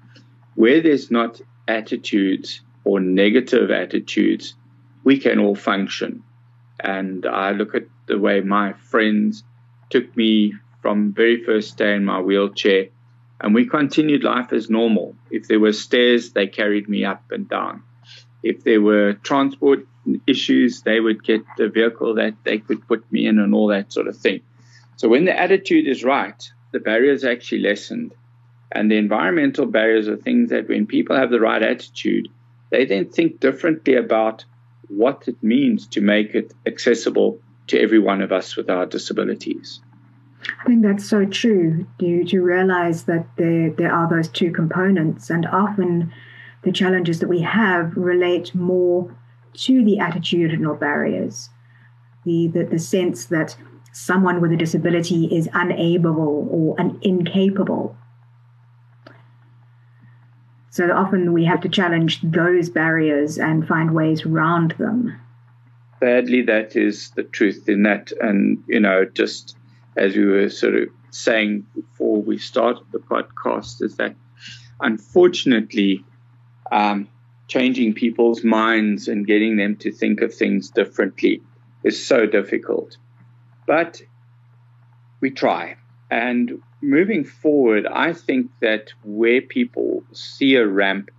where 0.55 0.81
there's 0.81 1.11
not 1.11 1.41
attitudes 1.67 2.61
or 2.85 3.01
negative 3.01 3.71
attitudes, 3.71 4.55
we 5.05 5.19
can 5.19 5.39
all 5.39 5.55
function. 5.55 6.23
And 6.81 7.27
I 7.27 7.53
look 7.53 7.75
at 7.75 7.85
the 8.07 8.19
way 8.19 8.41
my 8.41 8.73
friends 8.73 9.45
took 9.91 10.17
me 10.17 10.55
from 10.83 11.13
very 11.13 11.43
first 11.45 11.77
day 11.77 11.95
in 11.95 12.05
my 12.05 12.21
wheelchair 12.21 12.89
and 13.41 13.55
we 13.55 13.67
continued 13.67 14.25
life 14.25 14.53
as 14.53 14.69
normal. 14.69 15.15
If 15.31 15.47
there 15.47 15.61
were 15.61 15.73
stairs, 15.73 16.33
they 16.33 16.47
carried 16.47 16.89
me 16.89 17.05
up 17.05 17.23
and 17.31 17.49
down. 17.49 17.83
If 18.43 18.65
there 18.65 18.81
were 18.81 19.15
transport 19.15 19.87
issues, 20.27 20.83
they 20.83 21.01
would 21.01 21.23
get 21.23 21.43
a 21.59 21.69
vehicle 21.69 22.15
that 22.15 22.35
they 22.45 22.59
could 22.59 22.87
put 22.89 23.11
me 23.13 23.27
in 23.27 23.39
and 23.39 23.55
all 23.55 23.69
that 23.69 23.93
sort 23.93 24.09
of 24.09 24.17
thing. 24.17 24.41
So 24.99 25.09
when 25.09 25.27
the 25.27 25.39
attitude 25.39 25.87
is 25.87 26.03
right, 26.03 26.53
the 26.73 26.81
barriers 26.81 27.25
actually 27.25 27.61
lessened. 27.61 28.13
And 28.73 28.91
the 28.91 28.97
environmental 28.97 29.65
barriers 29.65 30.09
are 30.09 30.17
things 30.17 30.51
that 30.51 30.69
when 30.69 30.87
people 30.87 31.15
have 31.15 31.31
the 31.31 31.41
right 31.41 31.63
attitude, 31.63 32.29
they 32.71 32.85
then 32.85 33.09
think 33.09 33.39
differently 33.39 33.95
about 33.95 34.45
what 34.89 35.29
it 35.29 35.41
means 35.41 35.87
to 35.87 36.01
make 36.01 36.35
it 36.35 36.53
accessible 36.67 37.39
to 37.69 37.81
every 37.81 38.01
one 38.01 38.21
of 38.21 38.33
us 38.33 38.57
with 38.57 38.69
our 38.69 38.87
disabilities. 38.87 39.81
I 40.61 40.65
think 40.65 40.83
that's 40.83 41.09
so 41.09 41.25
true. 41.25 41.87
You 42.01 42.25
to 42.25 42.41
realize 42.41 43.05
that 43.05 43.27
there 43.37 43.71
there 43.71 43.93
are 43.93 44.09
those 44.09 44.29
two 44.29 44.51
components, 44.51 45.31
and 45.31 45.47
often 45.47 46.13
the 46.63 46.73
challenges 46.73 47.21
that 47.21 47.29
we 47.29 47.41
have 47.43 47.97
relate 47.97 48.55
more 48.55 49.15
to 49.55 49.85
the 49.85 49.99
attitudinal 49.99 50.79
barriers, 50.79 51.51
the 52.25 52.49
the, 52.49 52.65
the 52.65 52.79
sense 52.79 53.27
that 53.27 53.57
someone 53.99 54.41
with 54.41 54.53
a 54.53 54.57
disability 54.57 55.25
is 55.27 55.49
unable 55.53 56.49
or 56.51 56.81
un- 56.81 56.99
incapable. 57.03 57.97
So 60.71 60.93
often 60.93 61.33
we 61.33 61.45
have 61.47 61.61
to 61.63 61.69
challenge 61.69 62.21
those 62.23 62.71
barriers 62.71 63.39
and 63.39 63.67
find 63.67 63.93
ways 63.93 64.25
around 64.25 64.77
them. 64.79 65.19
Sadly, 65.99 66.43
that 66.43 66.77
is 66.77 67.11
the 67.17 67.25
truth 67.25 67.69
in 67.69 67.83
that, 67.83 68.13
and 68.21 68.63
you 68.69 68.79
know, 68.79 69.05
just 69.05 69.57
as 69.97 70.15
we 70.15 70.27
were 70.27 70.49
sort 70.49 70.77
of 70.77 70.89
saying 71.11 71.67
before 71.75 72.23
we 72.23 72.39
started 72.39 72.85
the 72.93 73.01
podcast, 73.01 73.83
is 73.83 73.97
that 73.97 74.15
unfortunately, 74.81 76.05
um, 76.71 77.09
changing 77.49 77.95
people's 77.95 78.45
minds 78.45 79.09
and 79.09 79.27
getting 79.27 79.57
them 79.57 79.75
to 79.77 79.91
think 79.91 80.21
of 80.21 80.33
things 80.33 80.71
differently 80.71 81.43
is 81.83 82.07
so 82.07 82.27
difficult. 82.27 82.97
But 83.69 84.01
we 85.21 85.31
try. 85.31 85.77
And 86.11 86.63
moving 86.81 87.23
forward, 87.25 87.87
I 87.87 88.15
think 88.15 88.51
that 88.61 88.95
where 89.05 89.43
people 89.43 90.03
see 90.13 90.55
a 90.55 90.67
ramp 90.67 91.11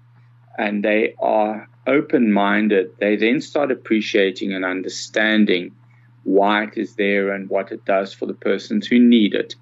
and 0.58 0.84
they 0.84 1.13
are 1.20 1.70
open 1.86 2.34
minded, 2.34 2.89
they 3.00 3.15
then 3.18 3.39
start 3.39 3.72
appreciating 3.72 4.51
and 4.51 4.65
understanding 4.65 5.75
why 6.24 6.63
it 6.63 6.75
is 6.75 6.96
there 6.96 7.29
and 7.34 7.51
what 7.51 7.72
it 7.72 7.86
does 7.86 8.15
for 8.15 8.25
the 8.25 8.34
persons 8.34 8.88
who 8.88 8.98
need 8.98 9.36
it. 9.36 9.56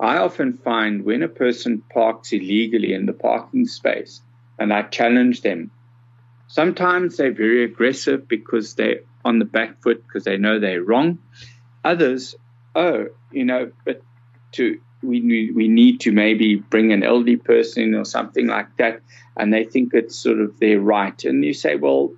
I 0.00 0.16
often 0.16 0.54
find 0.54 1.04
when 1.04 1.22
a 1.22 1.28
person 1.28 1.82
parks 1.92 2.32
illegally 2.32 2.94
in 2.94 3.04
the 3.04 3.12
parking 3.12 3.66
space 3.66 4.22
and 4.58 4.72
I 4.72 4.82
challenge 4.84 5.42
them, 5.42 5.70
sometimes 6.46 7.18
they're 7.18 7.32
very 7.32 7.62
aggressive 7.64 8.26
because 8.26 8.74
they're 8.74 9.00
on 9.22 9.38
the 9.38 9.44
back 9.44 9.82
foot 9.82 10.02
because 10.06 10.24
they 10.24 10.38
know 10.38 10.58
they're 10.58 10.82
wrong. 10.82 11.18
Others, 11.86 12.34
oh, 12.74 13.06
you 13.30 13.44
know, 13.44 13.70
but 13.84 14.02
to 14.52 14.80
we 15.02 15.52
we 15.54 15.68
need 15.68 16.00
to 16.00 16.10
maybe 16.10 16.56
bring 16.56 16.92
an 16.92 17.04
elderly 17.04 17.36
person 17.36 17.94
or 17.94 18.04
something 18.04 18.48
like 18.48 18.76
that, 18.78 19.02
and 19.36 19.52
they 19.52 19.62
think 19.62 19.94
it's 19.94 20.18
sort 20.18 20.40
of 20.40 20.58
their 20.58 20.80
right. 20.80 21.24
And 21.24 21.44
you 21.44 21.54
say, 21.54 21.76
well, 21.76 22.12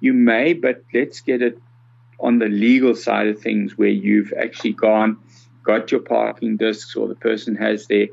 you 0.00 0.12
may, 0.12 0.54
but 0.54 0.82
let's 0.92 1.20
get 1.20 1.40
it 1.40 1.56
on 2.18 2.40
the 2.40 2.48
legal 2.48 2.96
side 2.96 3.28
of 3.28 3.38
things 3.40 3.78
where 3.78 3.96
you've 4.06 4.32
actually 4.32 4.72
gone, 4.72 5.18
got 5.62 5.92
your 5.92 6.00
parking 6.00 6.56
discs, 6.56 6.96
or 6.96 7.06
the 7.06 7.14
person 7.14 7.54
has 7.54 7.86
their 7.86 8.08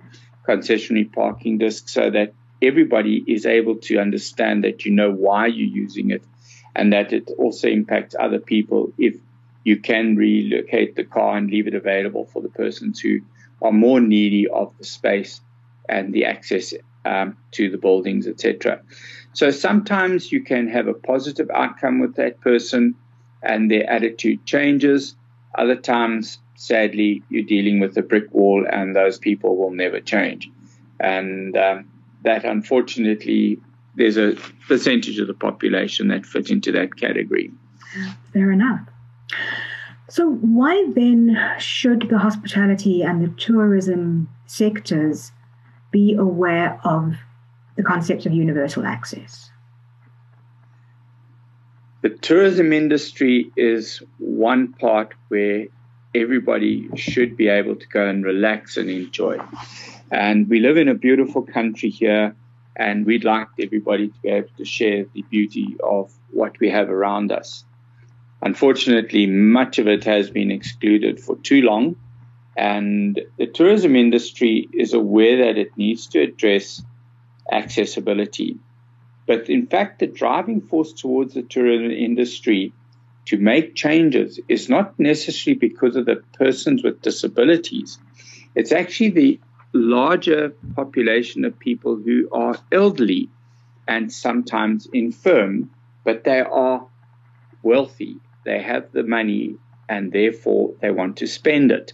concessionary 0.47 1.11
parking 1.11 1.57
disc, 1.57 1.89
so 1.89 2.11
that 2.11 2.33
everybody 2.61 3.23
is 3.25 3.47
able 3.47 3.77
to 3.77 3.97
understand 3.97 4.63
that 4.63 4.85
you 4.85 4.91
know 4.91 5.11
why 5.11 5.47
you're 5.47 5.75
using 5.85 6.11
it, 6.11 6.23
and 6.75 6.93
that 6.93 7.13
it 7.13 7.31
also 7.39 7.67
impacts 7.67 8.15
other 8.19 8.39
people 8.39 8.93
if 8.99 9.15
you 9.69 9.77
can 9.77 10.15
relocate 10.15 10.95
the 10.95 11.03
car 11.03 11.37
and 11.37 11.51
leave 11.51 11.67
it 11.67 11.75
available 11.75 12.25
for 12.25 12.41
the 12.41 12.49
persons 12.49 12.99
who 12.99 13.19
are 13.61 13.71
more 13.71 14.01
needy 14.01 14.47
of 14.47 14.75
the 14.79 14.83
space 14.83 15.41
and 15.87 16.11
the 16.11 16.25
access 16.25 16.73
um, 17.05 17.37
to 17.51 17.69
the 17.69 17.77
buildings, 17.77 18.25
etc. 18.27 18.81
So 19.33 19.51
sometimes 19.51 20.31
you 20.31 20.43
can 20.43 20.67
have 20.69 20.87
a 20.87 20.95
positive 20.95 21.51
outcome 21.53 21.99
with 21.99 22.15
that 22.15 22.41
person 22.41 22.95
and 23.43 23.69
their 23.69 23.87
attitude 23.87 24.43
changes. 24.43 25.15
Other 25.55 25.75
times, 25.75 26.39
sadly, 26.55 27.21
you're 27.29 27.43
dealing 27.43 27.79
with 27.79 27.95
a 27.95 28.01
brick 28.01 28.33
wall 28.33 28.65
and 28.67 28.95
those 28.95 29.19
people 29.19 29.55
will 29.55 29.75
never 29.85 29.99
change. 29.99 30.49
And 30.99 31.55
um, 31.55 31.91
that, 32.23 32.43
unfortunately, 32.43 33.59
there's 33.93 34.17
a 34.17 34.35
percentage 34.67 35.19
of 35.19 35.27
the 35.27 35.35
population 35.35 36.07
that 36.07 36.25
fit 36.25 36.49
into 36.49 36.71
that 36.71 36.97
category. 36.97 37.51
Fair 38.33 38.51
enough. 38.51 38.81
So, 40.09 40.31
why 40.31 40.91
then 40.95 41.37
should 41.59 42.09
the 42.09 42.17
hospitality 42.17 43.03
and 43.03 43.21
the 43.21 43.27
tourism 43.39 44.27
sectors 44.47 45.31
be 45.91 46.15
aware 46.15 46.79
of 46.83 47.15
the 47.75 47.83
concept 47.83 48.25
of 48.25 48.33
universal 48.33 48.85
access? 48.85 49.51
The 52.01 52.09
tourism 52.09 52.73
industry 52.73 53.51
is 53.55 54.01
one 54.17 54.73
part 54.73 55.13
where 55.27 55.67
everybody 56.15 56.89
should 56.95 57.37
be 57.37 57.47
able 57.47 57.75
to 57.75 57.87
go 57.87 58.07
and 58.07 58.23
relax 58.23 58.77
and 58.77 58.89
enjoy. 58.89 59.37
And 60.09 60.49
we 60.49 60.59
live 60.59 60.77
in 60.77 60.87
a 60.87 60.95
beautiful 60.95 61.43
country 61.43 61.89
here, 61.89 62.35
and 62.75 63.05
we'd 63.05 63.25
like 63.25 63.47
everybody 63.59 64.07
to 64.07 64.19
be 64.21 64.29
able 64.29 64.49
to 64.57 64.65
share 64.65 65.05
the 65.13 65.21
beauty 65.23 65.75
of 65.83 66.11
what 66.31 66.59
we 66.59 66.69
have 66.69 66.89
around 66.89 67.31
us. 67.31 67.63
Unfortunately, 68.41 69.25
much 69.25 69.79
of 69.79 69.87
it 69.87 70.05
has 70.05 70.29
been 70.29 70.49
excluded 70.49 71.19
for 71.19 71.35
too 71.37 71.61
long, 71.61 71.97
and 72.55 73.19
the 73.37 73.47
tourism 73.47 73.95
industry 73.95 74.69
is 74.71 74.93
aware 74.93 75.45
that 75.45 75.57
it 75.57 75.77
needs 75.77 76.07
to 76.07 76.21
address 76.21 76.81
accessibility. 77.51 78.57
But 79.27 79.49
in 79.49 79.67
fact, 79.67 79.99
the 79.99 80.07
driving 80.07 80.61
force 80.61 80.93
towards 80.93 81.33
the 81.33 81.41
tourism 81.43 81.91
industry 81.91 82.71
to 83.25 83.37
make 83.37 83.75
changes 83.75 84.39
is 84.47 84.69
not 84.69 84.97
necessarily 84.97 85.59
because 85.59 85.97
of 85.97 86.05
the 86.05 86.23
persons 86.33 86.81
with 86.81 87.01
disabilities. 87.01 87.99
It's 88.55 88.71
actually 88.71 89.09
the 89.09 89.39
larger 89.73 90.49
population 90.75 91.43
of 91.43 91.59
people 91.59 91.97
who 91.97 92.29
are 92.31 92.57
elderly 92.71 93.29
and 93.87 94.11
sometimes 94.11 94.87
infirm, 94.93 95.69
but 96.05 96.23
they 96.23 96.39
are 96.39 96.87
wealthy 97.61 98.17
they 98.49 98.61
have 98.63 98.91
the 98.91 99.03
money 99.03 99.55
and 99.87 100.11
therefore 100.11 100.73
they 100.81 100.89
want 100.89 101.17
to 101.17 101.27
spend 101.27 101.71
it. 101.71 101.93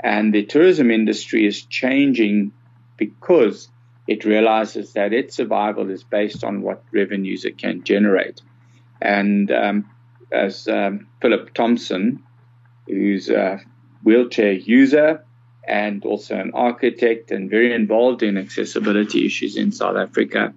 And 0.00 0.32
the 0.32 0.44
tourism 0.44 0.90
industry 0.90 1.46
is 1.46 1.66
changing 1.66 2.52
because 2.96 3.68
it 4.08 4.24
realizes 4.24 4.94
that 4.94 5.12
its 5.12 5.36
survival 5.36 5.90
is 5.90 6.02
based 6.02 6.44
on 6.44 6.62
what 6.62 6.82
revenues 6.92 7.44
it 7.44 7.58
can 7.58 7.84
generate. 7.84 8.40
And 9.02 9.50
um, 9.52 9.90
as 10.32 10.66
um, 10.66 11.08
Philip 11.20 11.52
Thompson, 11.52 12.22
who's 12.86 13.28
a 13.28 13.60
wheelchair 14.02 14.52
user 14.52 15.24
and 15.68 16.04
also 16.06 16.36
an 16.36 16.52
architect 16.54 17.30
and 17.30 17.50
very 17.50 17.74
involved 17.74 18.22
in 18.22 18.38
accessibility 18.38 19.26
issues 19.26 19.56
in 19.58 19.70
South 19.72 19.96
Africa, 19.96 20.54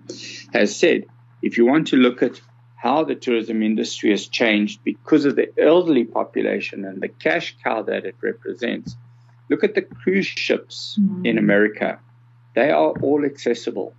has 0.53 0.73
said 0.75 1.05
if 1.41 1.57
you 1.57 1.65
want 1.65 1.87
to 1.87 1.97
look 1.97 2.23
at 2.23 2.39
how 2.85 3.03
the 3.03 3.15
tourism 3.15 3.63
industry 3.63 4.11
has 4.11 4.27
changed 4.27 4.79
because 4.83 5.25
of 5.25 5.35
the 5.35 5.51
elderly 5.59 6.03
population 6.05 6.85
and 6.85 7.01
the 7.01 7.07
cash 7.07 7.57
cow 7.63 7.81
that 7.81 8.05
it 8.05 8.15
represents. 8.21 8.95
Look 9.49 9.63
at 9.63 9.73
the 9.73 9.81
cruise 9.81 10.27
ships 10.27 10.95
mm. 11.01 11.25
in 11.25 11.39
America. 11.39 11.99
they 12.53 12.69
are 12.69 12.93
all 13.01 13.25
accessible. 13.25 13.95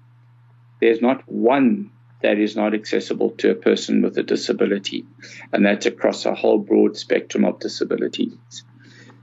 There's 0.80 1.02
not 1.02 1.28
one 1.28 1.90
that 2.22 2.38
is 2.38 2.54
not 2.54 2.74
accessible 2.74 3.30
to 3.40 3.50
a 3.50 3.56
person 3.56 4.02
with 4.02 4.16
a 4.18 4.22
disability, 4.22 5.04
and 5.52 5.66
that's 5.66 5.86
across 5.86 6.24
a 6.24 6.36
whole 6.36 6.58
broad 6.58 6.96
spectrum 6.96 7.44
of 7.44 7.58
disabilities. 7.58 8.64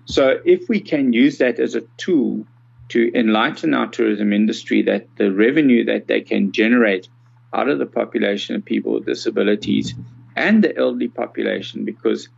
So, 0.04 0.42
if 0.44 0.68
we 0.68 0.82
can 0.82 1.14
use 1.14 1.38
that 1.38 1.62
as 1.62 1.74
a 1.74 1.88
tool 1.96 2.46
to 2.90 3.12
enlighten 3.16 3.74
our 3.74 3.88
tourism 3.88 4.34
industry, 4.34 4.82
that 4.82 5.08
the 5.16 5.32
revenue 5.32 5.86
that 5.86 6.08
they 6.08 6.20
can 6.20 6.52
generate 6.52 7.08
out 7.54 7.70
of 7.70 7.80
the 7.80 7.86
population 7.86 8.56
of 8.56 8.66
people 8.66 8.94
with 8.94 9.06
disabilities 9.06 9.94
and 10.36 10.64
the 10.64 10.76
elderly 10.76 11.08
population, 11.08 11.86
because 11.86 12.30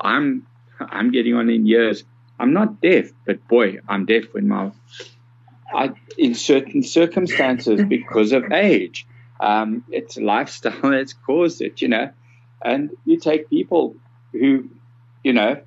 I'm 0.00 0.46
I'm 0.80 1.10
getting 1.10 1.34
on 1.34 1.50
in 1.50 1.66
years. 1.66 2.04
I'm 2.38 2.52
not 2.52 2.80
deaf, 2.80 3.10
but 3.26 3.46
boy, 3.48 3.78
I'm 3.88 4.06
deaf 4.06 4.24
when 4.32 4.48
my 4.48 4.72
I, 5.72 5.92
in 6.18 6.34
certain 6.34 6.82
circumstances 6.82 7.84
because 7.88 8.32
of 8.32 8.52
age. 8.52 9.06
Um, 9.40 9.84
it's 9.90 10.16
lifestyle 10.16 10.78
that's 10.90 11.14
caused 11.14 11.62
it, 11.62 11.82
you 11.82 11.88
know. 11.88 12.10
And 12.64 12.90
you 13.04 13.18
take 13.18 13.50
people 13.50 13.96
who, 14.32 14.68
you 15.24 15.32
know, 15.32 15.60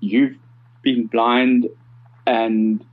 you've 0.00 0.36
been 0.82 1.06
blind 1.06 1.68
and 2.26 2.84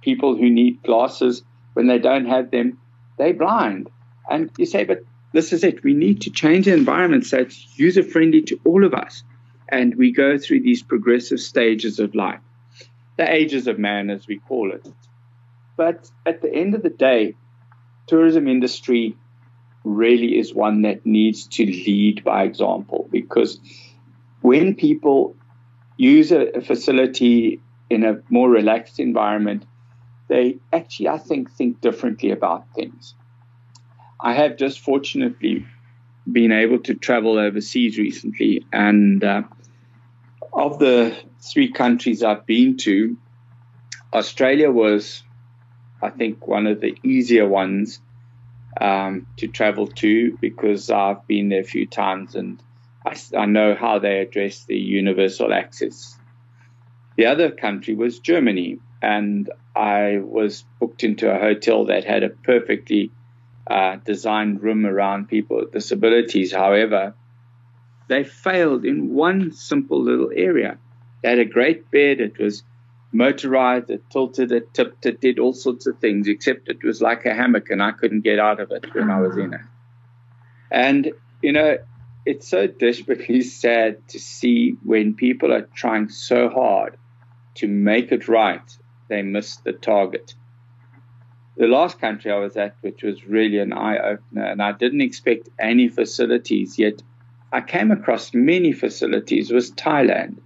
people 0.00 0.36
who 0.36 0.50
need 0.50 0.82
glasses 0.82 1.42
when 1.74 1.86
they 1.86 1.98
don't 1.98 2.26
have 2.26 2.50
them, 2.50 2.78
they're 3.18 3.34
blind. 3.34 3.88
And 4.28 4.50
you 4.58 4.66
say, 4.66 4.84
but 4.84 5.04
this 5.32 5.52
is 5.52 5.64
it. 5.64 5.82
We 5.82 5.94
need 5.94 6.22
to 6.22 6.30
change 6.30 6.66
the 6.66 6.74
environment 6.74 7.26
so 7.26 7.38
it's 7.38 7.78
user 7.78 8.02
friendly 8.02 8.42
to 8.42 8.60
all 8.64 8.84
of 8.84 8.94
us. 8.94 9.22
And 9.68 9.94
we 9.96 10.12
go 10.12 10.38
through 10.38 10.62
these 10.62 10.82
progressive 10.82 11.40
stages 11.40 11.98
of 11.98 12.14
life, 12.14 12.40
the 13.16 13.30
ages 13.30 13.66
of 13.66 13.78
man, 13.78 14.08
as 14.08 14.26
we 14.26 14.38
call 14.38 14.72
it. 14.72 14.88
But 15.76 16.10
at 16.24 16.40
the 16.40 16.52
end 16.52 16.74
of 16.74 16.82
the 16.82 16.90
day, 16.90 17.34
tourism 18.06 18.48
industry 18.48 19.16
really 19.84 20.38
is 20.38 20.54
one 20.54 20.82
that 20.82 21.06
needs 21.06 21.46
to 21.46 21.64
lead 21.64 22.24
by 22.24 22.42
example 22.44 23.08
because 23.10 23.60
when 24.40 24.74
people 24.74 25.36
use 25.96 26.32
a, 26.32 26.58
a 26.58 26.60
facility 26.60 27.60
in 27.90 28.04
a 28.04 28.20
more 28.28 28.48
relaxed 28.48 28.98
environment, 29.00 29.64
they 30.28 30.58
actually, 30.72 31.08
I 31.08 31.18
think, 31.18 31.50
think 31.52 31.80
differently 31.80 32.30
about 32.30 32.66
things. 32.74 33.14
I 34.20 34.34
have 34.34 34.56
just 34.56 34.80
fortunately 34.80 35.66
been 36.30 36.52
able 36.52 36.80
to 36.80 36.94
travel 36.94 37.38
overseas 37.38 37.98
recently, 37.98 38.66
and 38.72 39.22
uh, 39.22 39.42
of 40.52 40.78
the 40.78 41.16
three 41.40 41.70
countries 41.70 42.22
I've 42.22 42.44
been 42.44 42.76
to, 42.78 43.16
Australia 44.12 44.70
was, 44.70 45.22
I 46.02 46.10
think, 46.10 46.46
one 46.46 46.66
of 46.66 46.80
the 46.80 46.96
easier 47.02 47.46
ones 47.46 48.00
um, 48.80 49.26
to 49.36 49.46
travel 49.46 49.86
to 49.86 50.36
because 50.40 50.90
I've 50.90 51.26
been 51.26 51.48
there 51.48 51.60
a 51.60 51.64
few 51.64 51.86
times 51.86 52.34
and 52.34 52.62
I, 53.04 53.16
I 53.36 53.46
know 53.46 53.74
how 53.74 53.98
they 53.98 54.20
address 54.20 54.64
the 54.64 54.76
universal 54.76 55.52
access. 55.52 56.18
The 57.16 57.26
other 57.26 57.50
country 57.50 57.94
was 57.94 58.18
Germany, 58.18 58.78
and 59.02 59.50
I 59.74 60.18
was 60.22 60.64
booked 60.80 61.04
into 61.04 61.32
a 61.32 61.38
hotel 61.38 61.86
that 61.86 62.04
had 62.04 62.22
a 62.22 62.30
perfectly 62.30 63.10
uh, 63.70 63.96
designed 64.04 64.62
room 64.62 64.86
around 64.86 65.28
people 65.28 65.58
with 65.58 65.72
disabilities. 65.72 66.52
However, 66.52 67.14
they 68.08 68.24
failed 68.24 68.84
in 68.84 69.14
one 69.14 69.52
simple 69.52 70.02
little 70.02 70.30
area. 70.34 70.78
They 71.22 71.30
had 71.30 71.38
a 71.38 71.44
great 71.44 71.90
bed. 71.90 72.20
It 72.20 72.38
was 72.38 72.62
motorized, 73.12 73.90
it 73.90 74.02
tilted, 74.10 74.52
it 74.52 74.72
tipped, 74.74 75.06
it 75.06 75.20
did 75.20 75.38
all 75.38 75.52
sorts 75.52 75.86
of 75.86 75.98
things, 75.98 76.28
except 76.28 76.68
it 76.68 76.82
was 76.84 77.00
like 77.00 77.24
a 77.24 77.34
hammock 77.34 77.70
and 77.70 77.82
I 77.82 77.92
couldn't 77.92 78.20
get 78.20 78.38
out 78.38 78.60
of 78.60 78.70
it 78.70 78.94
when 78.94 79.10
I 79.10 79.20
was 79.20 79.36
in 79.36 79.54
it. 79.54 79.60
And, 80.70 81.12
you 81.42 81.52
know, 81.52 81.78
it's 82.26 82.48
so 82.48 82.66
desperately 82.66 83.40
sad 83.62 84.06
to 84.08 84.18
see 84.18 84.76
when 84.82 85.14
people 85.14 85.52
are 85.52 85.68
trying 85.74 86.10
so 86.10 86.50
hard 86.50 86.96
to 87.56 87.66
make 87.66 88.12
it 88.12 88.28
right 88.28 88.62
they 89.08 89.22
miss 89.22 89.56
the 89.56 89.72
target. 89.72 90.34
The 91.58 91.66
last 91.66 92.00
country 92.00 92.30
I 92.30 92.38
was 92.38 92.56
at, 92.56 92.76
which 92.82 93.02
was 93.02 93.26
really 93.26 93.58
an 93.58 93.72
eye 93.72 93.98
opener, 93.98 94.44
and 94.44 94.62
I 94.62 94.70
didn't 94.70 95.00
expect 95.00 95.48
any 95.58 95.88
facilities, 95.88 96.78
yet 96.78 97.02
I 97.52 97.62
came 97.62 97.90
across 97.90 98.32
many 98.32 98.72
facilities, 98.72 99.50
was 99.50 99.72
Thailand. 99.72 100.36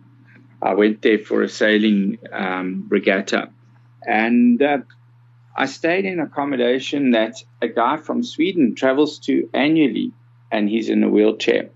I 0.63 0.73
went 0.73 1.03
there 1.03 1.19
for 1.19 1.43
a 1.43 1.51
sailing 1.51 2.17
um, 2.33 2.87
regatta, 2.89 3.51
and 4.07 4.63
uh, 4.63 4.79
I 5.55 5.67
stayed 5.67 6.07
in 6.07 6.19
accommodation 6.19 7.11
that 7.11 7.43
a 7.61 7.69
guy 7.69 7.99
from 7.99 8.23
Sweden 8.23 8.75
travels 8.75 9.19
to 9.27 9.51
annually, 9.53 10.13
and 10.51 10.67
he's 10.67 10.89
in 10.89 11.05
a 11.05 11.11
wheelchair. 11.11 11.69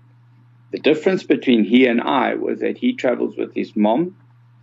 The 0.71 0.79
difference 0.79 1.21
between 1.21 1.63
he 1.63 1.85
and 1.85 2.01
I 2.01 2.33
was 2.33 2.61
that 2.61 2.79
he 2.79 2.93
travels 2.93 3.37
with 3.37 3.53
his 3.53 3.75
mom 3.75 4.15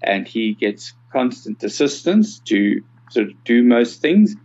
and 0.03 0.27
he 0.27 0.55
gets 0.55 0.93
constant 1.13 1.63
assistance 1.63 2.41
to 2.41 2.83
sort 3.11 3.29
of 3.29 3.45
do 3.45 3.63
most 3.63 4.03
things, 4.03 4.37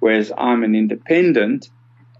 whereas 0.00 0.32
I'm 0.36 0.64
an 0.64 0.74
independent, 0.74 1.70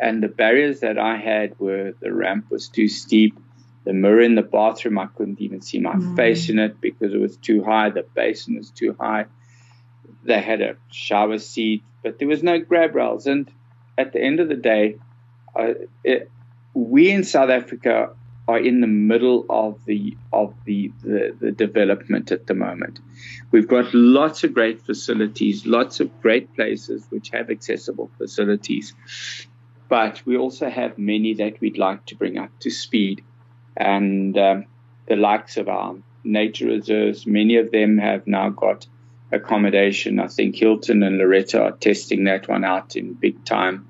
and 0.01 0.23
the 0.23 0.29
barriers 0.29 0.81
that 0.81 0.99
I 0.99 1.17
had 1.17 1.59
were 1.59 1.95
the 2.01 2.13
ramp 2.13 2.51
was 2.51 2.69
too 2.69 2.89
steep, 2.89 3.39
the 3.85 3.93
mirror 3.93 4.21
in 4.21 4.35
the 4.35 4.43
bathroom 4.43 4.99
I 4.99 5.07
couldn't 5.07 5.41
even 5.41 5.61
see 5.61 5.81
my 5.81 5.95
mm. 5.95 6.17
face 6.17 6.49
in 6.49 6.59
it 6.59 6.81
because 6.81 7.15
it 7.15 7.21
was 7.21 7.37
too 7.37 7.65
high, 7.65 7.91
the 7.91 8.05
basin 8.15 8.57
was 8.57 8.71
too 8.71 8.95
high. 8.99 9.27
They 10.25 10.41
had 10.41 10.61
a 10.61 10.77
shower 10.91 11.39
seat, 11.39 11.83
but 12.03 12.19
there 12.19 12.29
was 12.29 12.43
no 12.43 12.59
grab 12.59 12.95
rails, 12.95 13.27
and 13.27 13.51
at 13.97 14.13
the 14.13 14.21
end 14.21 14.41
of 14.41 14.49
the 14.49 14.57
day, 14.57 14.97
uh, 15.57 15.75
it, 16.05 16.31
we 16.75 17.11
in 17.11 17.25
South 17.25 17.51
Africa 17.51 18.11
are 18.49 18.59
in 18.59 18.81
the 18.81 18.87
middle 18.87 19.45
of 19.51 19.79
the 19.85 20.17
of 20.33 20.55
the, 20.65 20.91
the, 21.03 21.37
the 21.39 21.53
development 21.53 22.33
at 22.33 22.47
the 22.47 22.55
moment. 22.55 22.99
We've 23.51 23.69
got 23.69 23.93
lots 23.93 24.43
of 24.43 24.55
great 24.55 24.81
facilities, 24.85 25.67
lots 25.67 26.01
of 26.01 26.21
great 26.23 26.55
places 26.57 27.05
which 27.11 27.29
have 27.31 27.51
accessible 27.51 28.11
facilities, 28.17 28.95
but 29.89 30.23
we 30.25 30.37
also 30.39 30.71
have 30.71 30.97
many 30.97 31.35
that 31.35 31.61
we'd 31.61 31.77
like 31.77 32.07
to 32.07 32.17
bring 32.17 32.39
up 32.39 32.51
to 32.61 32.71
speed, 32.71 33.23
and 33.77 34.37
um, 34.39 34.65
the 35.07 35.17
likes 35.17 35.59
of 35.59 35.69
our 35.69 35.97
nature 36.25 36.67
reserves. 36.67 37.27
Many 37.27 37.57
of 37.57 37.71
them 37.71 37.99
have 37.99 38.27
now 38.27 38.49
got 38.49 38.87
accommodation. 39.31 40.19
I 40.19 40.29
think 40.29 40.57
Hilton 40.57 41.03
and 41.03 41.19
Loretta 41.19 41.63
are 41.63 41.73
testing 41.73 42.25
that 42.25 42.49
one 42.49 42.65
out 42.65 42.97
in 42.97 43.13
big 43.13 43.45
time. 43.45 43.87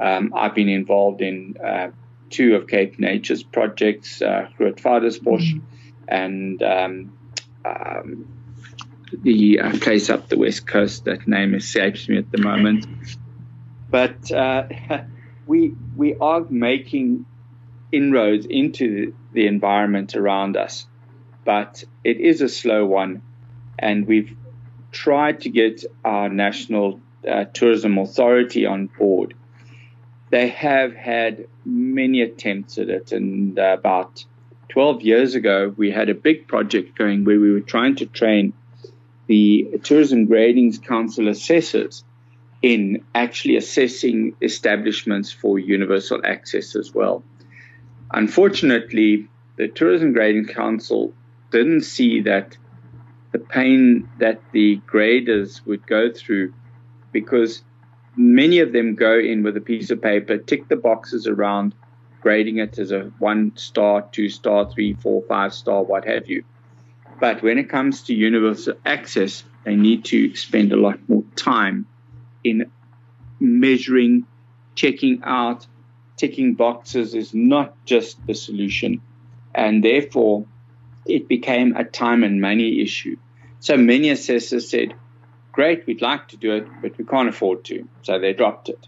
Um, 0.00 0.32
I've 0.34 0.54
been 0.54 0.70
involved 0.70 1.20
in 1.20 1.56
uh, 1.62 1.90
two 2.30 2.54
of 2.54 2.66
CapeNature's 2.66 3.42
projects, 3.42 4.22
uh, 4.22 4.48
Grootvadersbosch 4.58 5.54
mm-hmm. 5.54 5.58
and 6.08 6.62
um, 6.62 7.12
um, 7.64 8.26
the 9.12 9.60
uh, 9.60 9.78
place 9.78 10.08
up 10.08 10.28
the 10.28 10.38
west 10.38 10.66
coast. 10.66 11.04
That 11.04 11.26
name 11.26 11.54
escapes 11.54 12.08
me 12.08 12.16
at 12.16 12.30
the 12.30 12.38
moment. 12.38 12.86
But 13.90 14.30
uh, 14.30 14.68
we 15.46 15.74
we 15.96 16.14
are 16.16 16.44
making 16.48 17.26
inroads 17.92 18.46
into 18.46 19.12
the 19.32 19.46
environment 19.46 20.14
around 20.14 20.56
us, 20.56 20.86
but 21.44 21.84
it 22.04 22.18
is 22.18 22.40
a 22.40 22.48
slow 22.48 22.86
one, 22.86 23.22
and 23.78 24.06
we've 24.06 24.36
tried 24.92 25.40
to 25.40 25.50
get 25.50 25.84
our 26.04 26.28
national 26.28 27.00
uh, 27.28 27.44
tourism 27.44 27.98
authority 27.98 28.66
on 28.66 28.86
board 28.86 29.34
they 30.30 30.48
have 30.48 30.94
had 30.94 31.46
many 31.64 32.22
attempts 32.22 32.78
at 32.78 32.88
it. 32.88 33.12
And 33.12 33.58
uh, 33.58 33.76
about 33.78 34.24
12 34.68 35.02
years 35.02 35.34
ago, 35.34 35.74
we 35.76 35.90
had 35.90 36.08
a 36.08 36.14
big 36.14 36.46
project 36.46 36.96
going 36.96 37.24
where 37.24 37.38
we 37.38 37.50
were 37.52 37.60
trying 37.60 37.96
to 37.96 38.06
train 38.06 38.52
the 39.26 39.78
Tourism 39.82 40.26
Gradings 40.26 40.82
Council 40.82 41.28
assessors 41.28 42.04
in 42.62 43.04
actually 43.14 43.56
assessing 43.56 44.34
establishments 44.42 45.32
for 45.32 45.58
universal 45.58 46.20
access 46.24 46.76
as 46.76 46.94
well. 46.94 47.22
Unfortunately, 48.12 49.28
the 49.56 49.68
Tourism 49.68 50.12
Grading 50.12 50.46
Council 50.46 51.12
didn't 51.50 51.82
see 51.82 52.20
that 52.22 52.56
the 53.32 53.38
pain 53.38 54.08
that 54.18 54.40
the 54.52 54.76
graders 54.86 55.64
would 55.64 55.86
go 55.86 56.12
through 56.12 56.52
because 57.12 57.62
many 58.16 58.60
of 58.60 58.72
them 58.72 58.94
go 58.94 59.18
in 59.18 59.42
with 59.42 59.56
a 59.56 59.60
piece 59.60 59.90
of 59.90 60.02
paper, 60.02 60.38
tick 60.38 60.68
the 60.68 60.76
boxes 60.76 61.26
around, 61.26 61.74
grading 62.20 62.58
it 62.58 62.78
as 62.78 62.92
a 62.92 63.10
one 63.18 63.52
star, 63.56 64.02
two 64.12 64.28
star, 64.28 64.70
three, 64.70 64.94
four, 64.94 65.22
five 65.28 65.54
star, 65.54 65.82
what 65.82 66.04
have 66.04 66.28
you. 66.28 66.44
But 67.20 67.42
when 67.42 67.58
it 67.58 67.68
comes 67.68 68.04
to 68.04 68.14
universal 68.14 68.74
access, 68.84 69.44
they 69.64 69.76
need 69.76 70.04
to 70.06 70.34
spend 70.36 70.72
a 70.72 70.76
lot 70.76 70.98
more 71.08 71.24
time 71.36 71.86
in 72.42 72.70
measuring, 73.38 74.26
checking 74.74 75.22
out, 75.24 75.66
ticking 76.16 76.54
boxes 76.54 77.14
is 77.14 77.34
not 77.34 77.84
just 77.84 78.24
the 78.26 78.34
solution. 78.34 79.02
And 79.54 79.82
therefore, 79.82 80.46
it 81.06 81.28
became 81.28 81.76
a 81.76 81.84
time 81.84 82.24
and 82.24 82.40
money 82.40 82.80
issue. 82.80 83.16
So 83.58 83.76
many 83.76 84.10
assessors 84.10 84.70
said, 84.70 84.94
great, 85.60 85.86
we'd 85.86 86.00
like 86.00 86.26
to 86.26 86.38
do 86.38 86.52
it, 86.52 86.66
but 86.80 86.96
we 86.96 87.04
can't 87.04 87.28
afford 87.28 87.62
to. 87.62 87.86
So 88.00 88.18
they 88.18 88.32
dropped 88.32 88.70
it. 88.70 88.86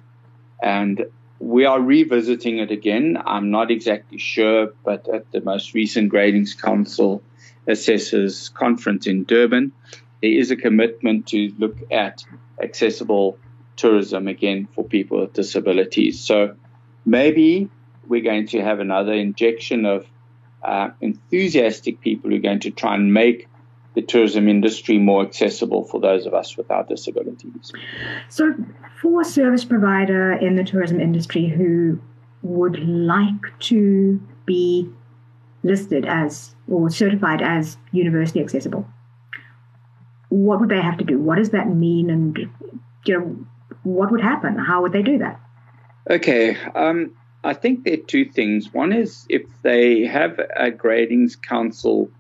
And 0.63 1.05
we 1.39 1.67
are 1.67 1.79
revisiting 1.79 2.61
it 2.61 2.71
again. 2.71 3.19
I'm 3.27 3.51
not 3.51 3.71
exactly 3.71 4.17
sure, 4.17 4.73
but 4.83 5.07
at 5.07 5.31
the 5.33 5.43
most 5.43 5.75
recent 5.75 6.11
Gradings 6.11 6.59
Council 6.59 7.23
Assessors 7.69 8.49
Conference 8.49 9.07
in 9.07 9.25
Durban, 9.25 9.73
there 10.23 10.31
is 10.31 10.51
a 10.51 10.57
commitment 10.57 11.27
to 11.27 11.53
look 11.59 11.77
at 11.91 12.25
accessible 12.63 13.37
tourism 13.77 14.27
again 14.27 14.67
for 14.75 14.83
people 14.83 15.21
with 15.21 15.35
disabilities. 15.35 16.21
So 16.21 16.57
maybe 17.05 17.69
we're 18.09 18.29
going 18.33 18.47
to 18.47 18.63
have 18.63 18.81
another 18.81 19.13
injection 19.13 19.85
of 19.85 20.07
uh, 20.63 20.89
enthusiastic 21.03 22.01
people 22.01 22.31
who 22.31 22.37
are 22.37 22.47
going 22.49 22.61
to 22.61 22.71
try 22.71 22.95
and 22.95 23.13
make 23.13 23.47
the 23.95 24.03
tourism 24.03 24.49
industry 24.49 24.99
more 24.99 25.23
accessible 25.23 25.85
for 25.85 26.01
those 26.01 26.27
of 26.27 26.35
us 26.35 26.57
without 26.57 26.89
disabilities. 26.89 27.73
So, 28.29 28.55
for 29.01 29.21
a 29.21 29.25
service 29.25 29.65
provider 29.65 30.33
in 30.33 30.57
the 30.57 30.65
tourism 30.65 31.01
industry 31.01 31.49
who 31.49 32.01
would 32.43 32.79
like 32.89 33.59
to 33.61 34.21
be 34.47 34.89
listed 35.63 36.05
as 36.07 36.55
or 36.69 36.91
certified 36.91 37.43
as 37.43 37.77
universally 37.93 38.43
accessible, 38.43 38.87
what 40.29 40.61
would 40.61 40.71
they 40.71 40.81
have 40.81 40.99
to 40.99 41.05
do? 41.05 41.19
What 41.19 41.37
does 41.37 41.51
that 41.51 41.69
mean? 41.69 42.11
And 42.11 42.39
you 43.05 43.19
know, 43.19 43.47
what 43.83 44.11
would 44.11 44.23
happen? 44.23 44.57
How 44.57 44.83
would 44.83 44.93
they 44.93 45.03
do 45.03 45.19
that? 45.19 45.41
Okay. 46.11 46.57
Um, 46.75 47.13
I 47.45 47.55
think 47.55 47.85
there 47.85 47.95
are 47.95 47.97
two 48.09 48.25
things. 48.25 48.73
One 48.73 48.93
is 48.93 49.27
if 49.29 49.43
they 49.63 50.05
have 50.05 50.39
a 50.39 50.71
gradings 50.71 51.41
council 51.41 52.11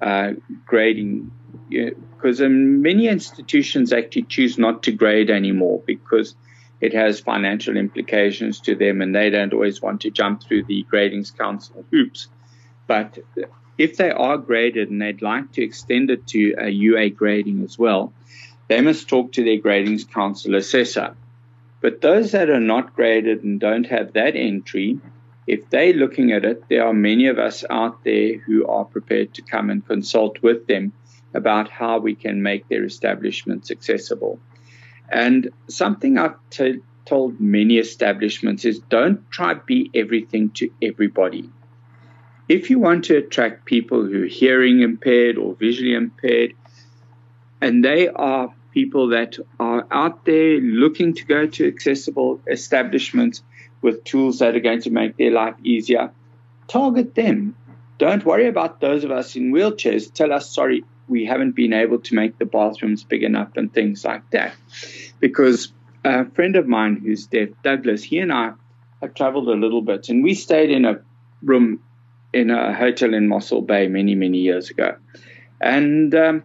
uh, 0.00 0.32
grading, 0.66 1.30
because 1.68 2.40
you 2.40 2.48
many 2.48 3.08
institutions 3.08 3.92
actually 3.92 4.22
choose 4.22 4.58
not 4.58 4.82
to 4.84 4.92
grade 4.92 5.30
anymore 5.30 5.82
because 5.86 6.34
it 6.80 6.94
has 6.94 7.20
financial 7.20 7.76
implications 7.76 8.60
to 8.60 8.74
them 8.74 9.02
and 9.02 9.14
they 9.14 9.28
don't 9.30 9.52
always 9.52 9.82
want 9.82 10.00
to 10.00 10.10
jump 10.10 10.42
through 10.42 10.64
the 10.64 10.86
gradings 10.90 11.36
council 11.36 11.84
hoops. 11.90 12.28
But 12.86 13.18
if 13.76 13.96
they 13.96 14.10
are 14.10 14.38
graded 14.38 14.90
and 14.90 15.00
they'd 15.00 15.22
like 15.22 15.52
to 15.52 15.62
extend 15.62 16.10
it 16.10 16.26
to 16.28 16.54
a 16.58 16.68
UA 16.68 17.10
grading 17.10 17.62
as 17.62 17.78
well, 17.78 18.12
they 18.68 18.80
must 18.80 19.08
talk 19.08 19.32
to 19.32 19.44
their 19.44 19.58
gradings 19.58 20.10
council 20.10 20.54
assessor. 20.54 21.14
But 21.80 22.00
those 22.00 22.32
that 22.32 22.50
are 22.50 22.60
not 22.60 22.94
graded 22.94 23.42
and 23.42 23.58
don't 23.58 23.86
have 23.86 24.12
that 24.12 24.36
entry, 24.36 24.98
if 25.50 25.68
they're 25.68 25.92
looking 25.92 26.30
at 26.30 26.44
it, 26.44 26.62
there 26.68 26.86
are 26.86 26.94
many 26.94 27.26
of 27.26 27.40
us 27.40 27.64
out 27.68 28.04
there 28.04 28.38
who 28.38 28.64
are 28.68 28.84
prepared 28.84 29.34
to 29.34 29.42
come 29.42 29.68
and 29.68 29.84
consult 29.84 30.40
with 30.44 30.68
them 30.68 30.92
about 31.34 31.68
how 31.68 31.98
we 31.98 32.14
can 32.14 32.40
make 32.40 32.68
their 32.68 32.84
establishments 32.84 33.72
accessible. 33.72 34.38
And 35.08 35.50
something 35.66 36.18
I've 36.18 36.36
t- 36.50 36.78
told 37.04 37.40
many 37.40 37.78
establishments 37.78 38.64
is 38.64 38.78
don't 38.78 39.28
try 39.32 39.54
to 39.54 39.60
be 39.66 39.90
everything 39.92 40.50
to 40.50 40.70
everybody. 40.80 41.50
If 42.48 42.70
you 42.70 42.78
want 42.78 43.06
to 43.06 43.16
attract 43.16 43.64
people 43.64 44.04
who 44.04 44.22
are 44.22 44.34
hearing 44.42 44.82
impaired 44.82 45.36
or 45.36 45.56
visually 45.56 45.94
impaired, 45.94 46.54
and 47.60 47.84
they 47.84 48.06
are 48.06 48.54
people 48.70 49.08
that 49.08 49.36
are 49.58 49.84
out 49.90 50.24
there 50.26 50.60
looking 50.60 51.12
to 51.14 51.24
go 51.24 51.46
to 51.46 51.66
accessible 51.66 52.40
establishments 52.46 53.42
with 53.82 54.04
tools 54.04 54.38
that 54.40 54.54
are 54.54 54.60
going 54.60 54.82
to 54.82 54.90
make 54.90 55.16
their 55.16 55.30
life 55.30 55.54
easier, 55.62 56.12
target 56.68 57.14
them. 57.14 57.56
Don't 57.98 58.24
worry 58.24 58.46
about 58.46 58.80
those 58.80 59.04
of 59.04 59.10
us 59.10 59.36
in 59.36 59.52
wheelchairs. 59.52 60.12
Tell 60.12 60.32
us, 60.32 60.50
sorry, 60.50 60.84
we 61.08 61.26
haven't 61.26 61.52
been 61.52 61.72
able 61.72 61.98
to 61.98 62.14
make 62.14 62.38
the 62.38 62.44
bathrooms 62.44 63.04
big 63.04 63.22
enough 63.22 63.56
and 63.56 63.72
things 63.72 64.04
like 64.04 64.28
that. 64.30 64.54
Because 65.18 65.72
a 66.04 66.30
friend 66.30 66.56
of 66.56 66.66
mine 66.66 67.00
who's 67.04 67.26
deaf, 67.26 67.48
Douglas, 67.62 68.02
he 68.02 68.18
and 68.18 68.32
I 68.32 68.52
have 69.02 69.14
traveled 69.14 69.48
a 69.48 69.54
little 69.54 69.82
bit 69.82 70.08
and 70.08 70.22
we 70.22 70.34
stayed 70.34 70.70
in 70.70 70.84
a 70.84 71.00
room 71.42 71.80
in 72.32 72.50
a 72.50 72.72
hotel 72.72 73.12
in 73.12 73.28
Mossel 73.28 73.62
Bay 73.62 73.88
many, 73.88 74.14
many 74.14 74.38
years 74.38 74.70
ago. 74.70 74.96
And 75.60 76.14
um, 76.14 76.44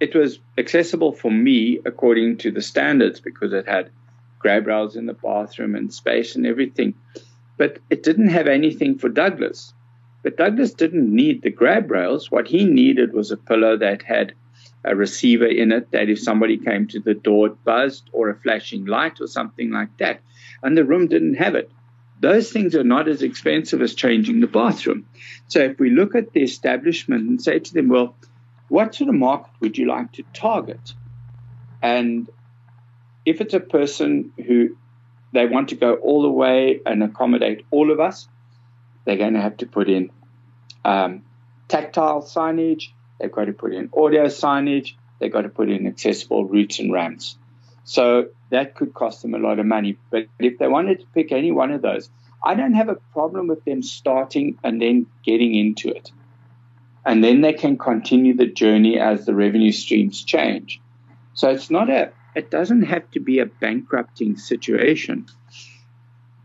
it 0.00 0.14
was 0.14 0.38
accessible 0.56 1.12
for 1.12 1.30
me 1.30 1.80
according 1.84 2.38
to 2.38 2.50
the 2.50 2.62
standards 2.62 3.20
because 3.20 3.52
it 3.52 3.66
had 3.66 3.90
grab 4.46 4.68
rails 4.68 4.94
in 4.94 5.06
the 5.06 5.12
bathroom 5.12 5.74
and 5.74 5.92
space 5.92 6.36
and 6.36 6.46
everything. 6.46 6.94
But 7.56 7.80
it 7.90 8.04
didn't 8.04 8.28
have 8.28 8.46
anything 8.46 8.96
for 8.96 9.08
Douglas. 9.08 9.74
But 10.22 10.36
Douglas 10.36 10.72
didn't 10.72 11.12
need 11.12 11.42
the 11.42 11.50
grab 11.50 11.90
rails. 11.90 12.30
What 12.30 12.46
he 12.46 12.64
needed 12.64 13.12
was 13.12 13.32
a 13.32 13.36
pillow 13.36 13.76
that 13.78 14.02
had 14.02 14.34
a 14.84 14.94
receiver 14.94 15.46
in 15.46 15.72
it 15.72 15.90
that 15.90 16.08
if 16.08 16.20
somebody 16.20 16.58
came 16.58 16.86
to 16.86 17.00
the 17.00 17.14
door, 17.14 17.48
it 17.48 17.64
buzzed, 17.64 18.08
or 18.12 18.30
a 18.30 18.38
flashing 18.38 18.84
light 18.84 19.20
or 19.20 19.26
something 19.26 19.72
like 19.72 19.96
that. 19.96 20.20
And 20.62 20.78
the 20.78 20.84
room 20.84 21.08
didn't 21.08 21.34
have 21.34 21.56
it. 21.56 21.72
Those 22.20 22.52
things 22.52 22.76
are 22.76 22.84
not 22.84 23.08
as 23.08 23.22
expensive 23.22 23.82
as 23.82 23.96
changing 23.96 24.38
the 24.38 24.46
bathroom. 24.46 25.08
So 25.48 25.58
if 25.58 25.80
we 25.80 25.90
look 25.90 26.14
at 26.14 26.34
the 26.34 26.44
establishment 26.44 27.28
and 27.28 27.42
say 27.42 27.58
to 27.58 27.74
them, 27.74 27.88
well, 27.88 28.14
what 28.68 28.94
sort 28.94 29.10
of 29.10 29.16
market 29.16 29.50
would 29.58 29.76
you 29.76 29.88
like 29.88 30.12
to 30.12 30.22
target? 30.32 30.94
And 31.82 32.30
if 33.26 33.40
it's 33.40 33.54
a 33.54 33.60
person 33.60 34.32
who 34.46 34.76
they 35.32 35.46
want 35.46 35.68
to 35.70 35.74
go 35.74 35.94
all 35.94 36.22
the 36.22 36.30
way 36.30 36.80
and 36.86 37.02
accommodate 37.02 37.66
all 37.70 37.90
of 37.90 38.00
us, 38.00 38.28
they're 39.04 39.18
going 39.18 39.34
to 39.34 39.40
have 39.40 39.58
to 39.58 39.66
put 39.66 39.90
in 39.90 40.10
um, 40.84 41.22
tactile 41.68 42.22
signage, 42.22 42.90
they've 43.20 43.32
got 43.32 43.44
to 43.44 43.52
put 43.52 43.74
in 43.74 43.90
audio 43.96 44.26
signage, 44.26 44.94
they've 45.18 45.32
got 45.32 45.42
to 45.42 45.48
put 45.48 45.68
in 45.68 45.86
accessible 45.86 46.46
routes 46.46 46.78
and 46.78 46.92
ramps. 46.92 47.36
So 47.84 48.28
that 48.50 48.74
could 48.74 48.94
cost 48.94 49.22
them 49.22 49.34
a 49.34 49.38
lot 49.38 49.58
of 49.58 49.66
money. 49.66 49.98
But 50.10 50.26
if 50.38 50.58
they 50.58 50.68
wanted 50.68 51.00
to 51.00 51.06
pick 51.14 51.32
any 51.32 51.52
one 51.52 51.72
of 51.72 51.82
those, 51.82 52.08
I 52.42 52.54
don't 52.54 52.74
have 52.74 52.88
a 52.88 52.96
problem 53.12 53.48
with 53.48 53.64
them 53.64 53.82
starting 53.82 54.58
and 54.62 54.80
then 54.80 55.06
getting 55.24 55.54
into 55.54 55.90
it 55.90 56.10
and 57.06 57.22
then 57.22 57.40
they 57.40 57.52
can 57.52 57.78
continue 57.78 58.36
the 58.36 58.46
journey 58.46 58.98
as 58.98 59.24
the 59.24 59.34
revenue 59.34 59.70
streams 59.70 60.24
change. 60.24 60.80
So 61.34 61.48
it's 61.50 61.70
not 61.70 61.88
a, 61.88 62.10
it 62.36 62.50
doesn't 62.50 62.82
have 62.82 63.10
to 63.12 63.18
be 63.18 63.38
a 63.38 63.46
bankrupting 63.46 64.36
situation. 64.36 65.26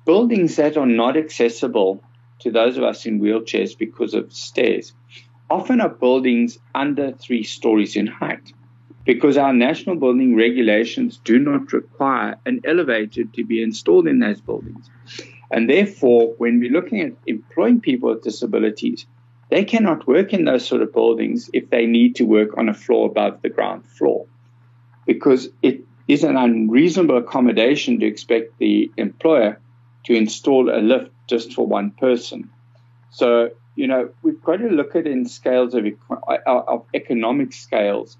Buildings 0.06 0.56
that 0.56 0.78
are 0.78 0.86
not 0.86 1.18
accessible 1.18 2.02
to 2.40 2.50
those 2.50 2.78
of 2.78 2.84
us 2.84 3.06
in 3.06 3.20
wheelchairs 3.20 3.78
because 3.78 4.14
of 4.14 4.32
stairs 4.32 4.94
often 5.50 5.82
are 5.82 5.90
buildings 5.90 6.58
under 6.74 7.12
three 7.12 7.44
stories 7.44 7.98
in 7.98 8.08
height 8.08 8.54
because 9.04 9.36
our 9.36 9.52
national 9.52 9.98
building 9.98 10.36
regulations 10.36 11.20
do 11.26 11.38
not 11.38 11.74
require 11.74 12.38
an 12.46 12.62
elevator 12.64 13.26
to 13.26 13.44
be 13.44 13.62
installed 13.62 14.08
in 14.08 14.20
those 14.20 14.40
buildings. 14.40 14.90
And 15.52 15.70
therefore, 15.70 16.36
when 16.38 16.60
we're 16.62 16.72
looking 16.72 17.02
at 17.02 17.14
employing 17.28 17.82
people 17.82 18.12
with 18.12 18.24
disabilities, 18.24 19.06
they 19.50 19.66
cannot 19.66 20.08
work 20.08 20.32
in 20.32 20.46
those 20.46 20.66
sort 20.66 20.82
of 20.82 20.94
buildings 20.94 21.50
if 21.52 21.70
they 21.70 21.86
need 21.86 22.16
to 22.16 22.24
work 22.24 22.58
on 22.58 22.70
a 22.70 22.74
floor 22.74 23.08
above 23.08 23.42
the 23.42 23.50
ground 23.50 23.86
floor 23.86 24.28
because 25.06 25.50
it 25.62 25.82
is 26.08 26.24
an 26.24 26.38
unreasonable 26.38 27.18
accommodation 27.18 28.00
to 28.00 28.06
expect 28.06 28.58
the 28.58 28.92
employer 28.98 29.60
to 30.06 30.14
install 30.14 30.70
a 30.70 30.82
lift 30.82 31.12
just 31.28 31.54
for 31.54 31.66
one 31.66 31.92
person. 31.92 32.50
So, 33.12 33.52
you 33.76 33.88
know, 33.88 34.10
we've 34.24 34.42
got 34.44 34.58
to 34.58 34.68
look 34.68 34.96
at 34.96 35.08
it 35.08 35.12
in 35.12 35.28
scales 35.28 35.74
of, 35.74 35.86
uh, 36.10 36.38
of 36.46 36.86
economic 36.94 37.54
scales. 37.54 38.18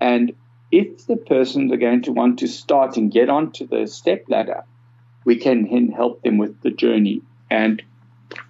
And 0.00 0.32
if 0.72 1.06
the 1.06 1.16
persons 1.16 1.72
are 1.72 1.76
going 1.76 2.02
to 2.02 2.12
want 2.12 2.38
to 2.40 2.48
start 2.48 2.96
and 2.96 3.10
get 3.10 3.28
onto 3.28 3.66
the 3.66 3.86
step 3.86 4.24
ladder, 4.28 4.64
we 5.24 5.36
can 5.36 5.68
then 5.70 5.88
help 5.88 6.22
them 6.22 6.38
with 6.38 6.60
the 6.62 6.70
journey. 6.70 7.22
And 7.50 7.82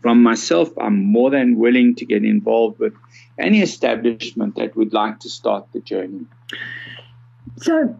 from 0.03 0.23
myself, 0.23 0.71
I'm 0.79 1.05
more 1.05 1.31
than 1.31 1.59
willing 1.59 1.95
to 1.97 2.05
get 2.05 2.25
involved 2.25 2.79
with 2.79 2.95
any 3.39 3.61
establishment 3.61 4.57
that 4.57 4.77
would 4.77 4.93
like 4.93 5.21
to 5.21 5.31
start 5.31 5.67
the 5.73 5.81
journey. 5.81 6.27
So, 7.57 7.97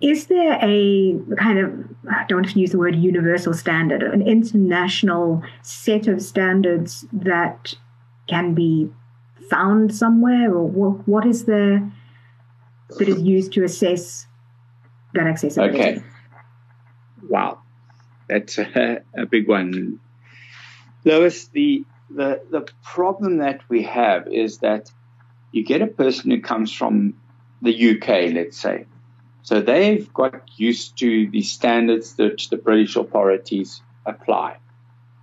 is 0.00 0.26
there 0.26 0.58
a 0.62 1.18
kind 1.36 1.58
of, 1.58 1.72
I 2.10 2.24
don't 2.28 2.42
want 2.42 2.50
to 2.50 2.60
use 2.60 2.70
the 2.70 2.78
word 2.78 2.94
universal 2.94 3.52
standard, 3.52 4.02
an 4.02 4.22
international 4.22 5.42
set 5.62 6.06
of 6.06 6.22
standards 6.22 7.04
that 7.12 7.74
can 8.28 8.54
be 8.54 8.90
found 9.50 9.94
somewhere, 9.94 10.54
or 10.54 10.68
what 11.06 11.26
is 11.26 11.46
there 11.46 11.90
that 12.98 13.08
is 13.08 13.20
used 13.22 13.52
to 13.54 13.64
assess 13.64 14.26
that 15.14 15.26
accessibility? 15.26 15.78
Okay. 15.78 16.02
Wow. 17.28 17.58
That's 18.28 18.58
a, 18.58 19.00
a 19.16 19.26
big 19.26 19.48
one. 19.48 19.98
Lois, 21.04 21.46
the, 21.48 21.84
the, 22.10 22.42
the 22.50 22.66
problem 22.82 23.38
that 23.38 23.60
we 23.68 23.82
have 23.82 24.28
is 24.28 24.58
that 24.58 24.90
you 25.52 25.64
get 25.64 25.82
a 25.82 25.86
person 25.86 26.30
who 26.30 26.40
comes 26.40 26.72
from 26.72 27.14
the 27.62 27.90
UK, 27.90 28.32
let's 28.32 28.58
say. 28.58 28.86
So 29.42 29.60
they've 29.60 30.12
got 30.12 30.42
used 30.56 30.98
to 30.98 31.28
the 31.30 31.42
standards 31.42 32.14
that 32.14 32.46
the 32.50 32.56
British 32.56 32.96
authorities 32.96 33.82
apply. 34.04 34.58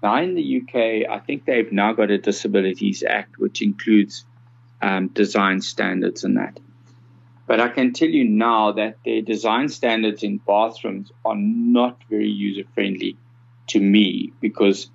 Now, 0.02 0.22
in 0.22 0.36
the 0.36 0.62
UK, 0.62 1.10
I 1.10 1.20
think 1.20 1.46
they've 1.46 1.72
now 1.72 1.94
got 1.94 2.12
a 2.12 2.18
Disabilities 2.18 3.04
Act, 3.08 3.38
which 3.38 3.62
includes 3.62 4.26
um, 4.82 5.08
design 5.08 5.62
standards 5.62 6.24
and 6.24 6.38
that. 6.38 6.60
But 7.48 7.60
I 7.60 7.70
can 7.70 7.94
tell 7.94 8.10
you 8.10 8.24
now 8.24 8.72
that 8.74 8.98
their 9.06 9.22
design 9.22 9.70
standards 9.70 10.24
in 10.24 10.38
bathrooms 10.38 11.12
are 11.24 11.36
not 11.36 12.02
very 12.10 12.30
user 12.30 12.64
friendly 12.74 13.18
to 13.68 13.80
me 13.80 14.34
because 14.42 14.90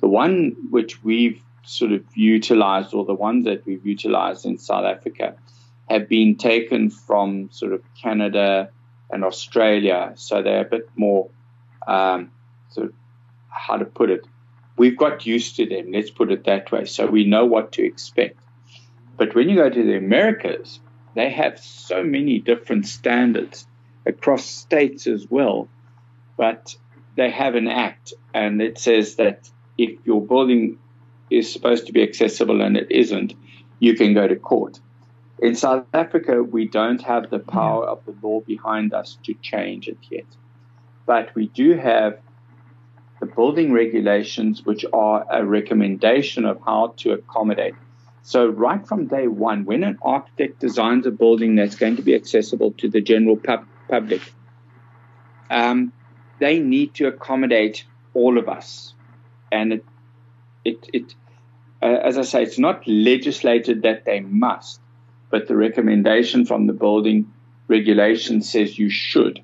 the 0.00 0.08
one 0.08 0.56
which 0.70 1.02
we've 1.02 1.42
sort 1.64 1.92
of 1.92 2.04
utilized, 2.14 2.94
or 2.94 3.04
the 3.04 3.14
ones 3.14 3.44
that 3.46 3.66
we've 3.66 3.84
utilized 3.84 4.46
in 4.46 4.58
South 4.58 4.84
Africa, 4.84 5.36
have 5.88 6.08
been 6.08 6.36
taken 6.36 6.90
from 6.90 7.50
sort 7.52 7.72
of 7.72 7.82
Canada 8.00 8.70
and 9.10 9.24
Australia. 9.24 10.12
So 10.16 10.42
they're 10.42 10.66
a 10.66 10.68
bit 10.68 10.88
more, 10.96 11.30
um, 11.86 12.30
sort 12.70 12.88
of, 12.88 12.92
how 13.48 13.76
to 13.76 13.84
put 13.84 14.10
it, 14.10 14.26
we've 14.76 14.96
got 14.96 15.26
used 15.26 15.56
to 15.56 15.66
them, 15.66 15.92
let's 15.92 16.10
put 16.10 16.30
it 16.30 16.44
that 16.44 16.70
way. 16.70 16.84
So 16.84 17.06
we 17.06 17.24
know 17.24 17.46
what 17.46 17.72
to 17.72 17.84
expect. 17.84 18.38
But 19.16 19.34
when 19.34 19.48
you 19.48 19.56
go 19.56 19.70
to 19.70 19.82
the 19.82 19.96
Americas, 19.96 20.80
they 21.14 21.30
have 21.30 21.58
so 21.58 22.04
many 22.04 22.38
different 22.38 22.86
standards 22.86 23.66
across 24.04 24.44
states 24.44 25.06
as 25.06 25.26
well. 25.30 25.68
But 26.36 26.76
they 27.16 27.30
have 27.30 27.54
an 27.54 27.66
act, 27.66 28.12
and 28.34 28.60
it 28.60 28.78
says 28.78 29.16
that 29.16 29.50
if 29.78 29.98
your 30.04 30.20
building 30.20 30.78
is 31.30 31.50
supposed 31.50 31.86
to 31.86 31.92
be 31.92 32.02
accessible 32.02 32.60
and 32.60 32.76
it 32.76 32.90
isn't, 32.90 33.32
you 33.78 33.94
can 33.94 34.12
go 34.12 34.28
to 34.28 34.36
court. 34.36 34.78
In 35.38 35.54
South 35.54 35.84
Africa, 35.92 36.42
we 36.42 36.66
don't 36.66 37.02
have 37.02 37.28
the 37.30 37.38
power 37.38 37.84
of 37.84 38.04
the 38.06 38.14
law 38.22 38.40
behind 38.40 38.94
us 38.94 39.18
to 39.24 39.34
change 39.42 39.86
it 39.86 39.98
yet. 40.10 40.24
But 41.04 41.34
we 41.34 41.48
do 41.48 41.76
have 41.76 42.18
the 43.20 43.26
building 43.26 43.72
regulations, 43.72 44.64
which 44.64 44.84
are 44.92 45.26
a 45.30 45.44
recommendation 45.44 46.44
of 46.44 46.60
how 46.64 46.94
to 46.98 47.12
accommodate. 47.12 47.74
So, 48.22 48.48
right 48.48 48.86
from 48.86 49.06
day 49.06 49.28
one, 49.28 49.64
when 49.66 49.84
an 49.84 49.98
architect 50.02 50.58
designs 50.58 51.06
a 51.06 51.10
building 51.10 51.54
that's 51.54 51.76
going 51.76 51.96
to 51.96 52.02
be 52.02 52.14
accessible 52.14 52.72
to 52.72 52.88
the 52.88 53.00
general 53.00 53.36
pub- 53.36 53.66
public, 53.88 54.20
um, 55.50 55.92
they 56.40 56.58
need 56.58 56.94
to 56.94 57.06
accommodate 57.06 57.84
all 58.14 58.38
of 58.38 58.48
us. 58.48 58.94
And 59.52 59.74
it, 59.74 59.84
it, 60.64 60.90
it 60.92 61.14
uh, 61.82 61.86
as 62.02 62.18
I 62.18 62.22
say, 62.22 62.42
it's 62.42 62.58
not 62.58 62.86
legislated 62.86 63.82
that 63.82 64.04
they 64.04 64.20
must, 64.20 64.80
but 65.30 65.48
the 65.48 65.56
recommendation 65.56 66.46
from 66.46 66.66
the 66.66 66.72
building 66.72 67.32
regulation 67.68 68.42
says 68.42 68.78
you 68.78 68.90
should. 68.90 69.42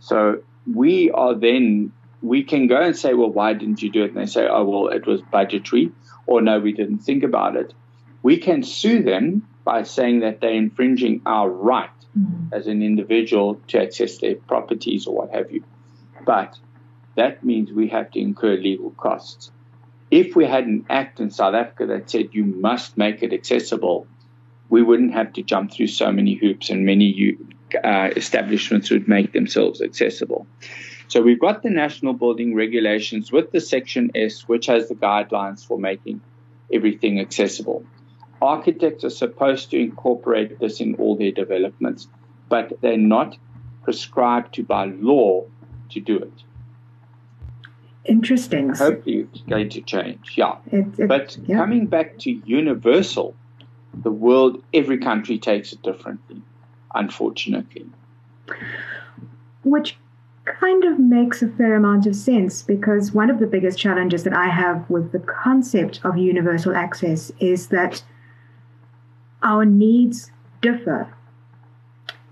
So 0.00 0.42
we 0.72 1.10
are 1.10 1.34
then, 1.34 1.92
we 2.22 2.44
can 2.44 2.66
go 2.66 2.80
and 2.80 2.96
say, 2.96 3.14
well, 3.14 3.30
why 3.30 3.52
didn't 3.52 3.82
you 3.82 3.90
do 3.90 4.04
it? 4.04 4.12
And 4.12 4.16
they 4.16 4.26
say, 4.26 4.46
oh, 4.48 4.64
well, 4.64 4.88
it 4.88 5.06
was 5.06 5.20
budgetary, 5.22 5.92
or 6.26 6.40
no, 6.40 6.58
we 6.60 6.72
didn't 6.72 7.00
think 7.00 7.24
about 7.24 7.56
it. 7.56 7.74
We 8.22 8.38
can 8.38 8.62
sue 8.62 9.02
them 9.02 9.46
by 9.64 9.82
saying 9.82 10.20
that 10.20 10.40
they're 10.40 10.52
infringing 10.52 11.22
our 11.26 11.48
right 11.48 11.90
mm-hmm. 12.18 12.54
as 12.54 12.66
an 12.66 12.82
individual 12.82 13.60
to 13.68 13.82
access 13.82 14.18
their 14.18 14.36
properties 14.36 15.06
or 15.06 15.14
what 15.14 15.34
have 15.34 15.50
you. 15.52 15.64
But 16.24 16.56
that 17.16 17.44
means 17.44 17.72
we 17.72 17.88
have 17.88 18.10
to 18.12 18.20
incur 18.20 18.56
legal 18.56 18.90
costs. 18.92 19.50
If 20.10 20.36
we 20.36 20.44
had 20.44 20.66
an 20.66 20.86
act 20.90 21.20
in 21.20 21.30
South 21.30 21.54
Africa 21.54 21.86
that 21.86 22.10
said 22.10 22.30
you 22.32 22.44
must 22.44 22.98
make 22.98 23.22
it 23.22 23.32
accessible, 23.32 24.06
we 24.72 24.82
wouldn't 24.82 25.12
have 25.12 25.30
to 25.34 25.42
jump 25.42 25.70
through 25.70 25.86
so 25.86 26.10
many 26.10 26.34
hoops 26.34 26.70
and 26.70 26.86
many 26.86 27.36
uh, 27.84 28.08
establishments 28.16 28.90
would 28.90 29.06
make 29.06 29.34
themselves 29.34 29.82
accessible. 29.82 30.46
So 31.08 31.20
we've 31.20 31.38
got 31.38 31.62
the 31.62 31.68
national 31.68 32.14
building 32.14 32.54
regulations 32.54 33.30
with 33.30 33.52
the 33.52 33.60
Section 33.60 34.10
S, 34.14 34.48
which 34.48 34.64
has 34.66 34.88
the 34.88 34.94
guidelines 34.94 35.62
for 35.62 35.78
making 35.78 36.22
everything 36.72 37.20
accessible. 37.20 37.84
Architects 38.40 39.04
are 39.04 39.10
supposed 39.10 39.70
to 39.72 39.76
incorporate 39.78 40.58
this 40.58 40.80
in 40.80 40.94
all 40.94 41.16
their 41.16 41.32
developments, 41.32 42.08
but 42.48 42.72
they're 42.80 42.96
not 42.96 43.36
prescribed 43.82 44.54
to 44.54 44.62
by 44.62 44.86
law 44.86 45.44
to 45.90 46.00
do 46.00 46.16
it. 46.16 46.38
Interesting. 48.06 48.70
Hopefully, 48.70 49.26
it's 49.30 49.42
going 49.42 49.68
to 49.68 49.82
change. 49.82 50.32
Yeah. 50.34 50.56
It, 50.72 50.98
it, 50.98 51.08
but 51.08 51.36
yeah. 51.46 51.58
coming 51.58 51.88
back 51.88 52.18
to 52.20 52.30
universal, 52.46 53.36
the 53.94 54.10
world, 54.10 54.62
every 54.72 54.98
country 54.98 55.38
takes 55.38 55.72
it 55.72 55.82
differently, 55.82 56.42
unfortunately. 56.94 57.86
Which 59.64 59.96
kind 60.44 60.84
of 60.84 60.98
makes 60.98 61.42
a 61.42 61.48
fair 61.48 61.76
amount 61.76 62.06
of 62.06 62.16
sense 62.16 62.62
because 62.62 63.12
one 63.12 63.30
of 63.30 63.38
the 63.38 63.46
biggest 63.46 63.78
challenges 63.78 64.24
that 64.24 64.34
I 64.34 64.48
have 64.48 64.88
with 64.90 65.12
the 65.12 65.20
concept 65.20 66.00
of 66.04 66.16
universal 66.16 66.74
access 66.74 67.30
is 67.38 67.68
that 67.68 68.02
our 69.42 69.64
needs 69.64 70.32
differ 70.60 71.14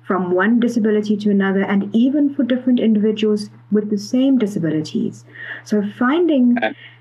from 0.02 0.32
one 0.32 0.58
disability 0.58 1.16
to 1.16 1.30
another, 1.30 1.62
and 1.62 1.94
even 1.94 2.34
for 2.34 2.42
different 2.42 2.80
individuals 2.80 3.48
with 3.70 3.90
the 3.90 3.96
same 3.96 4.38
disabilities. 4.38 5.24
So, 5.62 5.84
finding 5.96 6.56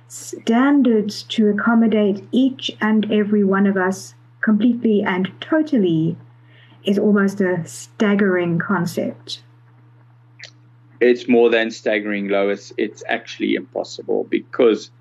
standards 0.07 1.23
to 1.23 1.47
accommodate 1.47 2.23
each 2.31 2.69
and 2.79 3.11
every 3.11 3.43
one 3.43 3.65
of 3.65 3.77
us 3.77 4.13
completely 4.41 5.01
and 5.01 5.31
totally 5.41 6.17
is 6.83 6.97
almost 6.97 7.41
a 7.41 7.65
staggering 7.65 8.59
concept. 8.59 9.43
It's 10.99 11.27
more 11.27 11.49
than 11.49 11.71
staggering, 11.71 12.27
Lois. 12.27 12.73
It's 12.77 13.03
actually 13.07 13.55
impossible 13.55 14.25
because, 14.29 14.91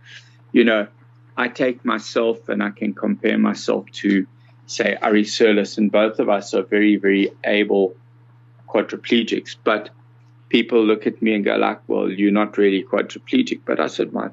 you 0.52 0.64
know, 0.64 0.86
I 1.36 1.48
take 1.48 1.84
myself 1.84 2.48
and 2.48 2.62
I 2.62 2.70
can 2.70 2.94
compare 2.94 3.38
myself 3.38 3.86
to 4.02 4.26
say 4.66 4.96
Ari 5.00 5.24
Seirlis, 5.24 5.78
and 5.78 5.90
both 5.90 6.18
of 6.18 6.28
us 6.28 6.54
are 6.54 6.62
very, 6.62 6.96
very 6.96 7.30
able 7.44 7.94
quadriplegics. 8.68 9.56
But 9.64 9.90
people 10.48 10.84
look 10.84 11.06
at 11.06 11.22
me 11.22 11.34
and 11.34 11.44
go 11.44 11.56
like, 11.56 11.80
"Well, 11.88 12.10
you're 12.10 12.32
not 12.32 12.58
really 12.58 12.84
quadriplegic." 12.84 13.60
But 13.64 13.80
I 13.80 13.86
said 13.86 14.12
my 14.12 14.30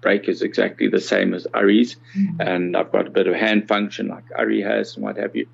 break 0.00 0.28
is 0.28 0.42
exactly 0.42 0.88
the 0.88 1.00
same 1.00 1.34
as 1.34 1.46
Ari's, 1.54 1.96
mm-hmm. 2.16 2.40
and 2.40 2.76
I've 2.76 2.92
got 2.92 3.06
a 3.08 3.10
bit 3.10 3.26
of 3.26 3.34
hand 3.34 3.68
function 3.68 4.08
like 4.08 4.24
Ari 4.36 4.62
has 4.62 4.96
and 4.96 5.04
what 5.04 5.16
have 5.16 5.36
you. 5.36 5.46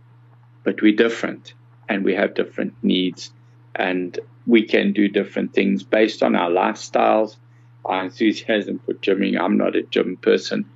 But 0.64 0.83
we're 0.83 0.96
different, 0.96 1.55
and 1.88 2.05
we 2.05 2.14
have 2.14 2.35
different 2.35 2.74
needs, 2.83 3.33
and 3.74 4.18
we 4.46 4.64
can 4.64 4.92
do 4.92 5.09
different 5.09 5.55
things 5.55 5.83
based 5.83 6.22
on 6.22 6.37
our 6.37 6.50
lifestyles, 6.50 7.37
our 7.85 8.05
enthusiasm 8.05 8.81
for 8.85 8.94
gymming. 8.94 9.40
I'm 9.40 9.57
not 9.57 9.76
a 9.76 9.83
gym 9.83 10.16
person. 10.16 10.66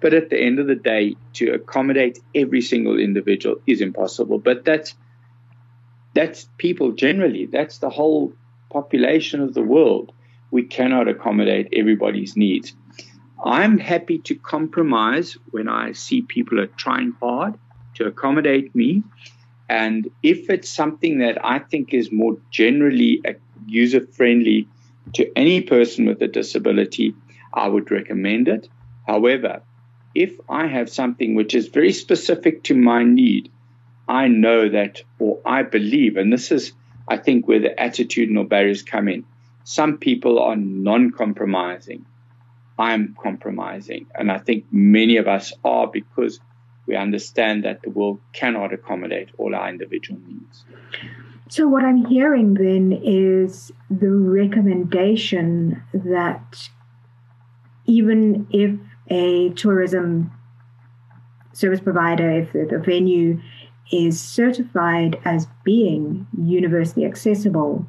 But 0.00 0.14
at 0.14 0.30
the 0.30 0.40
end 0.40 0.58
of 0.58 0.66
the 0.66 0.74
day, 0.74 1.16
to 1.34 1.52
accommodate 1.52 2.18
every 2.34 2.62
single 2.62 2.98
individual 2.98 3.56
is 3.66 3.82
impossible. 3.82 4.38
But 4.38 4.64
that's 4.64 4.94
that's 6.14 6.48
people 6.58 6.92
generally. 6.92 7.46
That's 7.46 7.78
the 7.78 7.90
whole 7.90 8.32
population 8.70 9.40
of 9.40 9.54
the 9.54 9.62
world. 9.62 10.12
We 10.50 10.64
cannot 10.64 11.08
accommodate 11.08 11.68
everybody's 11.72 12.36
needs. 12.36 12.74
I'm 13.44 13.78
happy 13.78 14.18
to 14.18 14.34
compromise 14.34 15.36
when 15.50 15.68
I 15.68 15.92
see 15.92 16.22
people 16.22 16.60
are 16.60 16.66
trying 16.66 17.14
hard 17.20 17.58
to 17.94 18.06
accommodate 18.06 18.74
me. 18.74 19.02
And 19.68 20.10
if 20.22 20.50
it's 20.50 20.68
something 20.68 21.18
that 21.18 21.44
I 21.44 21.58
think 21.58 21.94
is 21.94 22.12
more 22.12 22.36
generally 22.50 23.22
user 23.66 24.06
friendly 24.06 24.68
to 25.14 25.30
any 25.36 25.62
person 25.62 26.06
with 26.06 26.20
a 26.22 26.28
disability, 26.28 27.14
I 27.52 27.68
would 27.68 27.90
recommend 27.90 28.48
it. 28.48 28.68
However, 29.06 29.62
if 30.14 30.38
I 30.48 30.66
have 30.66 30.90
something 30.90 31.34
which 31.34 31.54
is 31.54 31.68
very 31.68 31.92
specific 31.92 32.64
to 32.64 32.74
my 32.74 33.04
need, 33.04 33.50
I 34.08 34.28
know 34.28 34.68
that, 34.68 35.02
or 35.18 35.38
I 35.46 35.62
believe, 35.62 36.16
and 36.16 36.32
this 36.32 36.50
is, 36.50 36.72
I 37.06 37.16
think, 37.16 37.46
where 37.46 37.60
the 37.60 37.74
attitudinal 37.78 38.48
barriers 38.48 38.82
come 38.82 39.08
in. 39.08 39.24
Some 39.62 39.98
people 39.98 40.40
are 40.40 40.56
non 40.56 41.12
compromising. 41.12 42.04
I'm 42.80 43.14
compromising. 43.22 44.06
And 44.14 44.32
I 44.32 44.38
think 44.38 44.64
many 44.72 45.18
of 45.18 45.28
us 45.28 45.52
are 45.64 45.86
because 45.86 46.40
we 46.86 46.96
understand 46.96 47.64
that 47.64 47.82
the 47.82 47.90
world 47.90 48.18
cannot 48.32 48.72
accommodate 48.72 49.28
all 49.38 49.54
our 49.54 49.68
individual 49.68 50.18
needs. 50.26 50.64
So, 51.48 51.68
what 51.68 51.84
I'm 51.84 52.06
hearing 52.06 52.54
then 52.54 52.98
is 53.04 53.70
the 53.90 54.10
recommendation 54.10 55.82
that 55.92 56.70
even 57.86 58.46
if 58.50 58.78
a 59.08 59.50
tourism 59.50 60.32
service 61.52 61.80
provider, 61.80 62.30
if 62.30 62.52
the, 62.52 62.78
venue 62.78 63.40
is 63.92 64.20
certified 64.20 65.20
as 65.24 65.48
being 65.64 66.26
universally 66.40 67.04
accessible, 67.04 67.84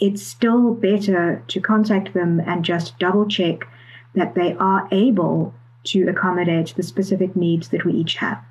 it's 0.00 0.22
still 0.22 0.74
better 0.74 1.42
to 1.46 1.60
contact 1.60 2.12
them 2.12 2.40
and 2.40 2.64
just 2.64 2.98
double 2.98 3.26
check 3.26 3.66
that 4.14 4.34
they 4.34 4.54
are 4.54 4.88
able 4.90 5.54
to 5.84 6.08
accommodate 6.08 6.74
the 6.76 6.82
specific 6.82 7.36
needs 7.36 7.68
that 7.68 7.84
we 7.84 7.92
each 7.92 8.16
have. 8.16 8.42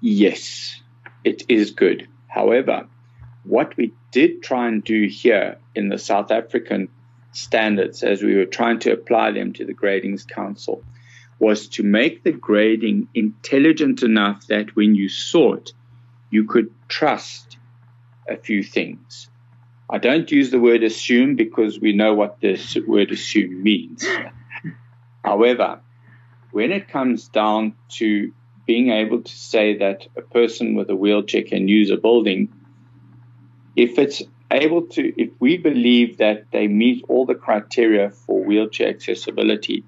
Yes, 0.00 0.80
it 1.24 1.44
is 1.48 1.70
good. 1.70 2.08
However, 2.28 2.86
what 3.44 3.76
we 3.76 3.92
did 4.10 4.42
try 4.42 4.68
and 4.68 4.82
do 4.82 5.06
here 5.06 5.58
in 5.74 5.88
the 5.88 5.98
South 5.98 6.30
African 6.30 6.88
standards, 7.32 8.02
as 8.02 8.22
we 8.22 8.36
were 8.36 8.46
trying 8.46 8.78
to 8.80 8.92
apply 8.92 9.32
them 9.32 9.52
to 9.54 9.64
the 9.64 9.74
Gradings 9.74 10.26
Council, 10.26 10.82
was 11.38 11.66
to 11.68 11.82
make 11.82 12.22
the 12.22 12.32
grading 12.32 13.08
intelligent 13.14 14.02
enough 14.02 14.46
that 14.46 14.76
when 14.76 14.94
you 14.94 15.08
saw 15.08 15.54
it, 15.54 15.72
you 16.30 16.44
could 16.44 16.72
trust 16.88 17.58
a 18.28 18.36
few 18.36 18.62
things. 18.62 19.28
I 19.92 19.98
don't 19.98 20.32
use 20.32 20.50
the 20.50 20.58
word 20.58 20.82
assume 20.82 21.36
because 21.36 21.78
we 21.78 21.92
know 21.92 22.14
what 22.14 22.40
this 22.40 22.78
word 22.86 23.10
assume 23.10 23.62
means. 23.62 24.02
However, 25.22 25.80
when 26.50 26.72
it 26.72 26.88
comes 26.88 27.28
down 27.28 27.74
to 27.98 28.32
being 28.66 28.88
able 28.88 29.20
to 29.20 29.36
say 29.36 29.76
that 29.76 30.06
a 30.16 30.22
person 30.22 30.74
with 30.74 30.88
a 30.88 30.96
wheelchair 30.96 31.42
can 31.42 31.68
use 31.68 31.90
a 31.90 31.98
building, 31.98 32.48
if 33.76 33.98
it's 33.98 34.22
able 34.50 34.80
to, 34.86 35.12
if 35.20 35.28
we 35.40 35.58
believe 35.58 36.16
that 36.16 36.50
they 36.52 36.68
meet 36.68 37.04
all 37.08 37.26
the 37.26 37.34
criteria 37.34 38.08
for 38.08 38.42
wheelchair 38.42 38.88
accessibility, 38.88 39.84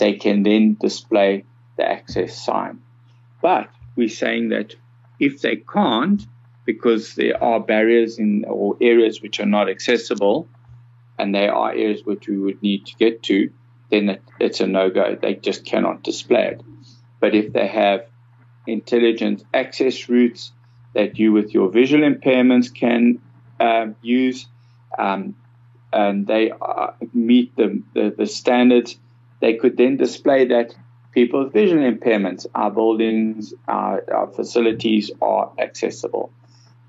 they 0.00 0.14
can 0.14 0.42
then 0.42 0.76
display 0.80 1.44
the 1.76 1.88
access 1.88 2.44
sign. 2.44 2.80
But 3.40 3.68
we're 3.94 4.08
saying 4.08 4.48
that 4.48 4.74
if 5.20 5.42
they 5.42 5.56
can't, 5.56 6.26
because 6.64 7.14
there 7.14 7.42
are 7.42 7.60
barriers 7.60 8.18
in 8.18 8.44
or 8.46 8.76
areas 8.80 9.20
which 9.22 9.40
are 9.40 9.46
not 9.46 9.68
accessible, 9.68 10.48
and 11.18 11.34
there 11.34 11.54
are 11.54 11.70
areas 11.70 12.02
which 12.04 12.26
we 12.28 12.38
would 12.38 12.62
need 12.62 12.86
to 12.86 12.94
get 12.96 13.22
to, 13.24 13.50
then 13.90 14.18
it's 14.40 14.60
a 14.60 14.66
no 14.66 14.90
go. 14.90 15.16
They 15.20 15.34
just 15.34 15.64
cannot 15.64 16.02
display 16.02 16.46
it. 16.48 16.62
But 17.20 17.34
if 17.34 17.52
they 17.52 17.66
have 17.66 18.06
intelligent 18.66 19.44
access 19.52 20.08
routes 20.08 20.52
that 20.94 21.18
you, 21.18 21.32
with 21.32 21.52
your 21.54 21.70
visual 21.70 22.08
impairments, 22.08 22.74
can 22.74 23.20
uh, 23.60 23.86
use, 24.02 24.46
um, 24.98 25.34
and 25.92 26.26
they 26.26 26.50
uh, 26.50 26.92
meet 27.12 27.54
the, 27.56 27.82
the, 27.94 28.14
the 28.16 28.26
standards, 28.26 28.98
they 29.40 29.54
could 29.54 29.76
then 29.76 29.96
display 29.96 30.46
that 30.46 30.74
people 31.12 31.44
with 31.44 31.52
vision 31.52 31.78
impairments, 31.78 32.46
our 32.54 32.70
buildings, 32.70 33.54
our, 33.68 34.02
our 34.12 34.26
facilities 34.28 35.10
are 35.22 35.52
accessible. 35.58 36.32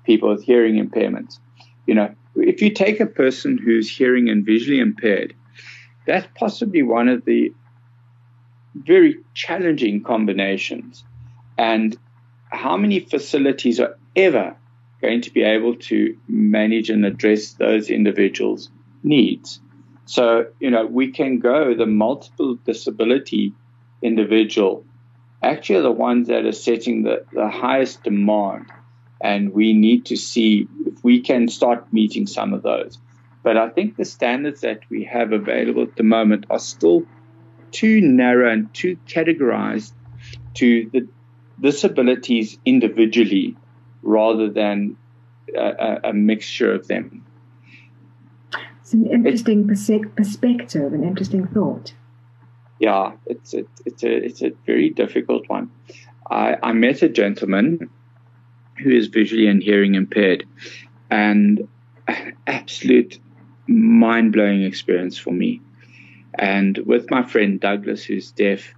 People 0.06 0.30
with 0.30 0.44
hearing 0.44 0.76
impairments. 0.76 1.38
You 1.86 1.94
know, 1.94 2.14
if 2.36 2.62
you 2.62 2.70
take 2.70 3.00
a 3.00 3.06
person 3.06 3.58
who's 3.58 3.90
hearing 3.90 4.28
and 4.28 4.46
visually 4.46 4.80
impaired, 4.80 5.34
that's 6.06 6.28
possibly 6.36 6.82
one 6.82 7.08
of 7.08 7.24
the 7.24 7.52
very 8.74 9.16
challenging 9.34 10.02
combinations. 10.02 11.04
And 11.58 11.96
how 12.50 12.76
many 12.76 13.00
facilities 13.00 13.80
are 13.80 13.98
ever 14.14 14.56
going 15.02 15.22
to 15.22 15.30
be 15.32 15.42
able 15.42 15.74
to 15.76 16.16
manage 16.28 16.88
and 16.88 17.04
address 17.04 17.54
those 17.54 17.90
individuals' 17.90 18.70
needs? 19.02 19.60
So, 20.04 20.46
you 20.60 20.70
know, 20.70 20.86
we 20.86 21.10
can 21.10 21.40
go 21.40 21.74
the 21.74 21.86
multiple 21.86 22.54
disability 22.64 23.54
individual 24.02 24.84
actually 25.42 25.76
are 25.76 25.82
the 25.82 25.90
ones 25.90 26.28
that 26.28 26.44
are 26.44 26.52
setting 26.52 27.02
the, 27.02 27.24
the 27.32 27.48
highest 27.48 28.02
demand. 28.02 28.66
And 29.20 29.52
we 29.52 29.72
need 29.72 30.06
to 30.06 30.16
see 30.16 30.68
if 30.84 31.02
we 31.02 31.20
can 31.20 31.48
start 31.48 31.92
meeting 31.92 32.26
some 32.26 32.52
of 32.52 32.62
those. 32.62 32.98
But 33.42 33.56
I 33.56 33.68
think 33.70 33.96
the 33.96 34.04
standards 34.04 34.60
that 34.60 34.80
we 34.90 35.04
have 35.04 35.32
available 35.32 35.82
at 35.82 35.96
the 35.96 36.02
moment 36.02 36.46
are 36.50 36.58
still 36.58 37.04
too 37.70 38.00
narrow 38.00 38.52
and 38.52 38.72
too 38.74 38.98
categorized 39.06 39.92
to 40.54 40.90
the 40.92 41.08
disabilities 41.60 42.58
individually 42.64 43.56
rather 44.02 44.50
than 44.50 44.96
a, 45.56 46.00
a 46.04 46.12
mixture 46.12 46.72
of 46.72 46.88
them. 46.88 47.24
It's 48.80 48.92
an 48.92 49.06
interesting 49.06 49.66
perspective, 49.66 50.92
an 50.92 51.04
interesting 51.04 51.46
thought 51.46 51.94
yeah, 52.78 53.12
it's 53.26 53.54
a, 53.54 53.64
it's 53.84 54.02
a 54.02 54.24
it's 54.24 54.42
a 54.42 54.52
very 54.66 54.90
difficult 54.90 55.48
one. 55.48 55.70
I, 56.30 56.56
I 56.62 56.72
met 56.72 57.02
a 57.02 57.08
gentleman 57.08 57.88
who 58.82 58.90
is 58.90 59.08
visually 59.08 59.46
and 59.46 59.62
hearing 59.62 59.94
impaired, 59.94 60.46
and 61.10 61.68
absolute 62.46 63.18
mind 63.66 64.32
blowing 64.32 64.62
experience 64.62 65.18
for 65.18 65.32
me. 65.32 65.60
And 66.34 66.78
with 66.78 67.10
my 67.10 67.22
friend 67.22 67.58
Douglas, 67.58 68.04
who's 68.04 68.30
deaf, 68.30 68.74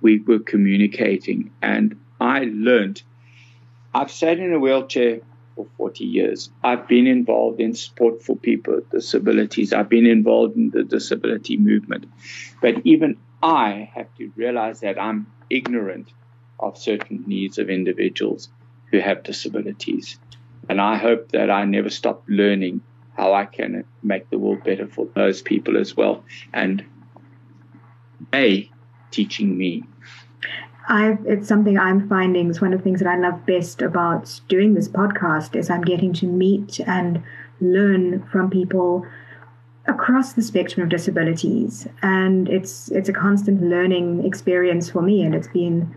we 0.00 0.18
were 0.18 0.40
communicating, 0.40 1.50
and 1.62 1.98
I 2.20 2.50
learned. 2.52 3.02
I've 3.94 4.10
sat 4.10 4.38
in 4.38 4.52
a 4.52 4.58
wheelchair 4.58 5.20
for 5.54 5.66
40 5.76 6.04
years. 6.04 6.50
I've 6.64 6.88
been 6.88 7.06
involved 7.06 7.60
in 7.60 7.74
sport 7.74 8.22
for 8.22 8.36
people 8.36 8.76
with 8.76 8.90
disabilities. 8.90 9.72
I've 9.72 9.88
been 9.88 10.06
involved 10.06 10.56
in 10.56 10.70
the 10.70 10.82
disability 10.82 11.58
movement. 11.58 12.06
But 12.62 12.76
even 12.84 13.18
I 13.42 13.90
have 13.94 14.14
to 14.16 14.32
realize 14.34 14.80
that 14.80 15.00
I'm 15.00 15.26
ignorant 15.50 16.08
of 16.58 16.78
certain 16.78 17.24
needs 17.26 17.58
of 17.58 17.68
individuals 17.68 18.48
who 18.92 19.00
have 19.00 19.24
disabilities. 19.24 20.18
And 20.68 20.80
I 20.80 20.96
hope 20.96 21.32
that 21.32 21.50
I 21.50 21.64
never 21.64 21.90
stop 21.90 22.22
learning 22.28 22.82
how 23.16 23.34
I 23.34 23.46
can 23.46 23.84
make 24.02 24.30
the 24.30 24.38
world 24.38 24.62
better 24.62 24.86
for 24.86 25.06
those 25.14 25.42
people 25.42 25.76
as 25.76 25.96
well. 25.96 26.24
And 26.52 26.84
A, 28.32 28.70
teaching 29.10 29.58
me. 29.58 29.84
i 30.88 31.18
it's 31.26 31.48
something 31.48 31.78
I'm 31.78 32.08
finding 32.08 32.48
is 32.48 32.60
one 32.60 32.72
of 32.72 32.80
the 32.80 32.84
things 32.84 33.00
that 33.00 33.08
I 33.08 33.16
love 33.16 33.44
best 33.46 33.82
about 33.82 34.40
doing 34.48 34.74
this 34.74 34.88
podcast 34.88 35.56
is 35.56 35.68
I'm 35.68 35.82
getting 35.82 36.12
to 36.14 36.26
meet 36.26 36.80
and 36.86 37.22
learn 37.60 38.22
from 38.32 38.50
people 38.50 39.06
across 39.86 40.32
the 40.32 40.42
spectrum 40.42 40.84
of 40.84 40.88
disabilities 40.88 41.88
and 42.02 42.48
it's 42.48 42.88
it's 42.92 43.08
a 43.08 43.12
constant 43.12 43.62
learning 43.62 44.24
experience 44.24 44.88
for 44.88 45.02
me 45.02 45.22
and 45.22 45.34
it's 45.34 45.48
been 45.48 45.92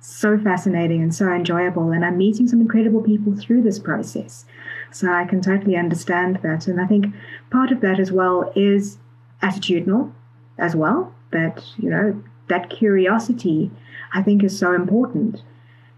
so 0.00 0.38
fascinating 0.38 1.02
and 1.02 1.14
so 1.14 1.28
enjoyable 1.28 1.90
and 1.90 2.04
I'm 2.04 2.16
meeting 2.16 2.48
some 2.48 2.60
incredible 2.60 3.02
people 3.02 3.36
through 3.36 3.62
this 3.62 3.78
process. 3.78 4.44
So 4.90 5.12
I 5.12 5.24
can 5.24 5.40
totally 5.40 5.76
understand 5.76 6.40
that 6.42 6.66
and 6.66 6.80
I 6.80 6.86
think 6.86 7.06
part 7.50 7.70
of 7.70 7.80
that 7.80 8.00
as 8.00 8.10
well 8.10 8.52
is 8.56 8.98
attitudinal 9.42 10.12
as 10.58 10.74
well 10.74 11.14
that 11.30 11.64
you 11.78 11.88
know 11.90 12.22
that 12.48 12.70
curiosity 12.70 13.70
I 14.12 14.22
think 14.22 14.42
is 14.42 14.58
so 14.58 14.74
important 14.74 15.42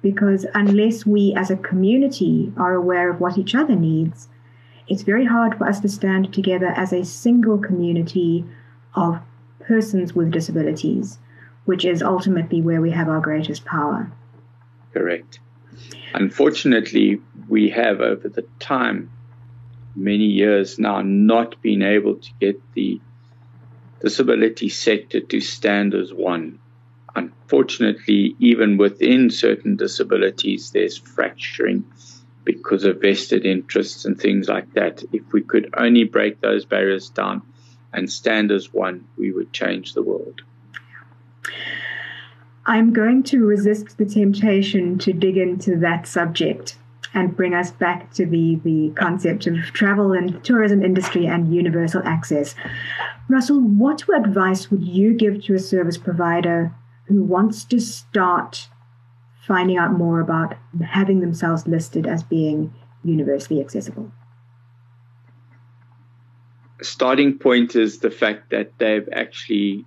because 0.03 0.47
unless 0.55 1.07
we 1.07 1.33
as 1.35 1.51
a 1.51 1.57
community 1.57 2.53
are 2.57 2.75
aware 2.75 3.11
of 3.11 3.21
what 3.21 3.38
each 3.38 3.55
other 3.55 3.75
needs 3.75 4.29
it's 4.88 5.03
very 5.03 5.25
hard 5.25 5.57
for 5.57 5.67
us 5.67 5.81
to 5.81 5.88
stand 5.88 6.33
together 6.35 6.69
as 6.77 6.93
a 6.93 7.05
single 7.05 7.59
community 7.59 8.45
of 8.95 9.21
persons 9.61 10.15
with 10.15 10.31
disabilities, 10.31 11.19
which 11.64 11.85
is 11.85 12.03
ultimately 12.03 12.61
where 12.61 12.81
we 12.81 12.90
have 12.90 13.09
our 13.09 13.20
greatest 13.20 13.64
power. 13.64 14.11
Correct. 14.92 15.38
Unfortunately, 16.14 17.20
we 17.48 17.70
have 17.70 18.01
over 18.01 18.29
the 18.29 18.44
time, 18.59 19.11
many 19.94 20.27
years 20.27 20.79
now, 20.79 21.01
not 21.03 21.61
been 21.62 21.83
able 21.83 22.16
to 22.16 22.31
get 22.40 22.61
the 22.75 23.01
disability 24.01 24.68
sector 24.68 25.20
to 25.20 25.40
stand 25.40 25.94
as 25.94 26.12
one. 26.12 26.59
Unfortunately, 27.14 28.37
even 28.38 28.77
within 28.77 29.31
certain 29.31 29.77
disabilities, 29.77 30.70
there's 30.70 30.98
fracturing 30.98 31.85
because 32.44 32.85
of 32.85 33.01
vested 33.01 33.46
interests 33.46 34.05
and 34.05 34.18
things 34.18 34.48
like 34.48 34.72
that. 34.75 35.05
If 35.12 35.33
we 35.33 35.42
could 35.42 35.72
only 35.77 36.05
break 36.05 36.40
those 36.40 36.64
barriers 36.64 37.11
down 37.11 37.42
and 37.92 38.11
stand 38.11 38.51
as 38.51 38.72
one, 38.72 39.07
we 39.16 39.31
would 39.33 39.53
change 39.53 39.94
the 39.94 40.03
world. 40.03 40.42
I'm 42.64 42.92
going 42.92 43.24
to 43.24 43.44
resist 43.44 43.98
the 43.98 44.05
temptation 44.05 44.98
to 44.98 45.12
dig 45.12 45.37
into 45.37 45.76
that 45.78 46.07
subject 46.07 46.76
and 47.14 47.37
bring 47.37 47.55
us 47.55 47.70
back 47.70 48.12
to 48.14 48.24
the, 48.24 48.61
the 48.64 48.92
concept 48.94 49.46
of 49.46 49.57
travel 49.72 50.12
and 50.12 50.42
tourism 50.44 50.83
industry 50.83 51.26
and 51.26 51.55
universal 51.55 52.02
access. 52.05 52.55
Russell, 53.28 53.61
what 53.61 54.05
advice 54.14 54.70
would 54.70 54.82
you 54.82 55.14
give 55.14 55.45
to 55.45 55.55
a 55.55 55.59
service 55.59 55.99
provider 55.99 56.72
who 57.07 57.22
wants 57.22 57.64
to 57.64 57.80
start 57.80 58.68
finding 59.47 59.76
out 59.76 59.93
more 59.93 60.20
about 60.20 60.57
having 60.84 61.20
themselves 61.20 61.66
listed 61.66 62.07
as 62.07 62.22
being 62.22 62.72
universally 63.05 63.61
accessible? 63.61 64.11
Starting 66.80 67.38
point 67.38 67.76
is 67.76 67.99
the 67.99 68.11
fact 68.11 68.51
that 68.51 68.78
they've 68.78 69.09
actually 69.12 69.84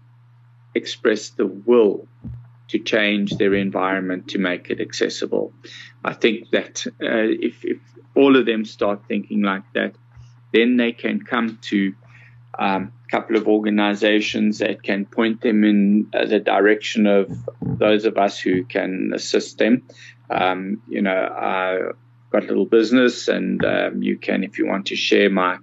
expressed 0.75 1.37
the 1.37 1.47
will 1.47 2.07
to 2.67 2.79
change 2.79 3.37
their 3.37 3.53
environment 3.53 4.29
to 4.29 4.37
make 4.37 4.69
it 4.69 4.81
accessible. 4.81 5.53
I 6.03 6.13
think 6.13 6.49
that 6.51 6.85
uh, 6.87 7.29
if, 7.47 7.63
if 7.63 7.77
all 8.15 8.35
of 8.35 8.45
them 8.45 8.65
start 8.65 9.03
thinking 9.07 9.41
like 9.41 9.63
that, 9.73 9.95
then 10.53 10.77
they 10.77 10.91
can 10.91 11.21
come 11.23 11.59
to 11.63 11.93
um, 12.57 12.91
couple 13.09 13.37
of 13.37 13.47
organizations 13.47 14.59
that 14.59 14.83
can 14.83 15.05
point 15.05 15.41
them 15.41 15.63
in 15.63 16.07
the 16.11 16.39
direction 16.39 17.07
of 17.07 17.31
those 17.61 18.05
of 18.05 18.17
us 18.17 18.39
who 18.39 18.63
can 18.63 19.11
assist 19.13 19.57
them. 19.57 19.83
Um, 20.29 20.81
you 20.87 21.01
know, 21.01 21.11
I've 21.11 21.95
got 22.31 22.43
a 22.43 22.47
little 22.47 22.65
business, 22.65 23.27
and 23.27 23.63
um, 23.63 24.01
you 24.01 24.17
can, 24.17 24.43
if 24.43 24.57
you 24.57 24.67
want 24.67 24.87
to 24.87 24.95
share 24.95 25.29
my 25.29 25.57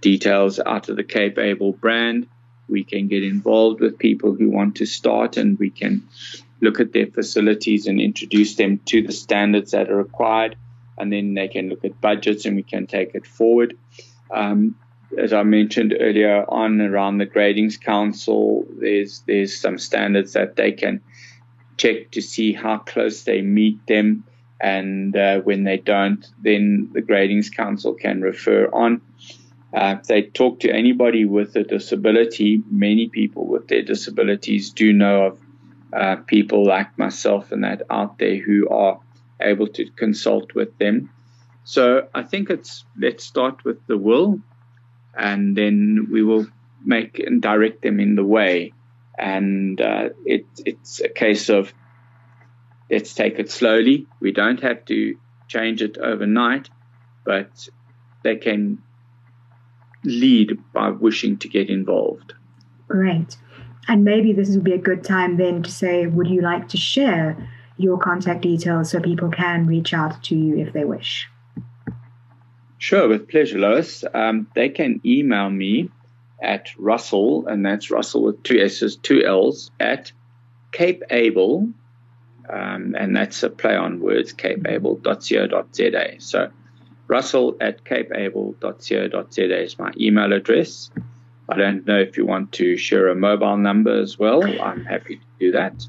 details 0.00 0.60
out 0.60 0.88
of 0.88 0.96
the 0.96 1.04
CapeAble 1.04 1.80
brand, 1.80 2.28
we 2.72 2.84
can 2.84 3.06
get 3.06 3.22
involved 3.22 3.80
with 3.80 3.98
people 3.98 4.34
who 4.34 4.48
want 4.50 4.76
to 4.76 4.86
start, 4.86 5.36
and 5.36 5.58
we 5.58 5.70
can 5.70 6.02
look 6.60 6.80
at 6.80 6.92
their 6.92 7.06
facilities 7.06 7.86
and 7.86 8.00
introduce 8.00 8.56
them 8.56 8.78
to 8.86 9.02
the 9.02 9.12
standards 9.12 9.72
that 9.72 9.90
are 9.90 9.96
required. 9.96 10.56
and 10.98 11.12
then 11.12 11.34
they 11.34 11.48
can 11.48 11.68
look 11.68 11.84
at 11.84 12.00
budgets 12.00 12.44
and 12.44 12.56
we 12.56 12.62
can 12.62 12.86
take 12.86 13.14
it 13.14 13.26
forward. 13.26 13.76
Um, 14.30 14.76
as 15.18 15.32
I 15.32 15.42
mentioned 15.42 15.94
earlier 15.98 16.44
on 16.48 16.80
around 16.80 17.18
the 17.18 17.26
gradings 17.26 17.80
council, 17.80 18.66
there's 18.78 19.22
there's 19.26 19.60
some 19.60 19.78
standards 19.78 20.32
that 20.32 20.56
they 20.56 20.72
can 20.72 21.02
check 21.76 22.10
to 22.12 22.22
see 22.22 22.52
how 22.52 22.78
close 22.78 23.24
they 23.24 23.42
meet 23.42 23.86
them, 23.86 24.24
and 24.60 25.16
uh, 25.16 25.40
when 25.40 25.64
they 25.64 25.78
don't, 25.78 26.26
then 26.40 26.90
the 26.92 27.02
gradings 27.02 27.54
council 27.54 27.94
can 27.94 28.22
refer 28.22 28.66
on. 28.72 29.00
Uh, 29.74 29.96
they 30.06 30.22
talk 30.22 30.60
to 30.60 30.70
anybody 30.70 31.24
with 31.24 31.56
a 31.56 31.62
disability, 31.62 32.62
many 32.70 33.08
people 33.08 33.46
with 33.46 33.68
their 33.68 33.82
disabilities 33.82 34.70
do 34.70 34.92
know 34.92 35.26
of 35.26 35.40
uh, 35.92 36.16
people 36.26 36.66
like 36.66 36.96
myself 36.98 37.52
and 37.52 37.64
that 37.64 37.82
out 37.90 38.18
there 38.18 38.36
who 38.36 38.68
are 38.68 39.00
able 39.40 39.66
to 39.66 39.90
consult 39.90 40.54
with 40.54 40.76
them. 40.78 41.10
So 41.64 42.08
I 42.14 42.22
think 42.22 42.50
it's 42.50 42.84
let's 42.98 43.24
start 43.24 43.64
with 43.64 43.86
the 43.86 43.96
will, 43.96 44.40
and 45.16 45.56
then 45.56 46.08
we 46.10 46.22
will 46.22 46.46
make 46.84 47.18
and 47.18 47.40
direct 47.40 47.82
them 47.82 48.00
in 48.00 48.14
the 48.14 48.24
way. 48.24 48.72
And 49.18 49.80
uh, 49.80 50.10
it, 50.24 50.46
it's 50.66 51.00
a 51.00 51.08
case 51.08 51.48
of 51.48 51.72
let's 52.90 53.14
take 53.14 53.38
it 53.38 53.50
slowly. 53.50 54.06
We 54.20 54.32
don't 54.32 54.60
have 54.62 54.84
to 54.86 55.16
change 55.48 55.82
it 55.82 55.98
overnight, 55.98 56.68
but 57.24 57.68
they 58.24 58.36
can 58.36 58.82
lead 60.04 60.58
by 60.72 60.90
wishing 60.90 61.36
to 61.38 61.48
get 61.48 61.68
involved. 61.68 62.34
Great. 62.88 63.36
And 63.88 64.04
maybe 64.04 64.32
this 64.32 64.50
would 64.50 64.64
be 64.64 64.74
a 64.74 64.78
good 64.78 65.04
time 65.04 65.36
then 65.36 65.62
to 65.62 65.70
say, 65.70 66.06
would 66.06 66.28
you 66.28 66.40
like 66.40 66.68
to 66.68 66.76
share 66.76 67.48
your 67.76 67.98
contact 67.98 68.42
details 68.42 68.90
so 68.90 69.00
people 69.00 69.30
can 69.30 69.66
reach 69.66 69.92
out 69.92 70.22
to 70.24 70.36
you 70.36 70.58
if 70.58 70.72
they 70.72 70.84
wish? 70.84 71.28
Sure, 72.78 73.08
with 73.08 73.28
pleasure, 73.28 73.58
Lois. 73.58 74.04
Um, 74.12 74.48
they 74.54 74.68
can 74.68 75.00
email 75.04 75.50
me 75.50 75.90
at 76.40 76.70
Russell, 76.76 77.46
and 77.46 77.64
that's 77.64 77.90
Russell 77.90 78.24
with 78.24 78.42
two 78.42 78.60
S's, 78.60 78.96
two 78.96 79.24
L's, 79.24 79.70
at 79.78 80.12
CapeAble, 80.72 81.72
um, 82.50 82.96
and 82.98 83.14
that's 83.14 83.42
a 83.42 83.50
play 83.50 83.76
on 83.76 84.00
words, 84.00 84.32
capable.co.za. 84.32 86.14
So 86.18 86.50
russell 87.08 87.56
at 87.60 87.84
capable.co.za 87.84 89.62
is 89.62 89.78
my 89.78 89.92
email 89.98 90.32
address. 90.32 90.90
I 91.48 91.56
don't 91.56 91.86
know 91.86 91.98
if 91.98 92.16
you 92.16 92.24
want 92.24 92.52
to 92.52 92.76
share 92.76 93.08
a 93.08 93.14
mobile 93.14 93.56
number 93.56 94.00
as 94.00 94.18
well. 94.18 94.44
I'm 94.62 94.84
happy 94.84 95.16
to 95.16 95.22
do 95.38 95.52
that. 95.52 95.86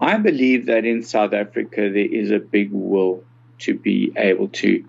I 0.00 0.18
believe 0.18 0.66
that 0.66 0.84
in 0.84 1.02
South 1.02 1.32
Africa 1.32 1.90
there 1.90 2.14
is 2.14 2.30
a 2.30 2.38
big 2.38 2.70
will 2.70 3.24
to 3.58 3.74
be 3.74 4.12
able 4.16 4.48
to 4.48 4.84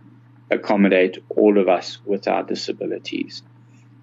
accommodate 0.51 1.23
all 1.29 1.57
of 1.57 1.69
us 1.69 1.99
with 2.05 2.27
our 2.27 2.43
disabilities. 2.43 3.41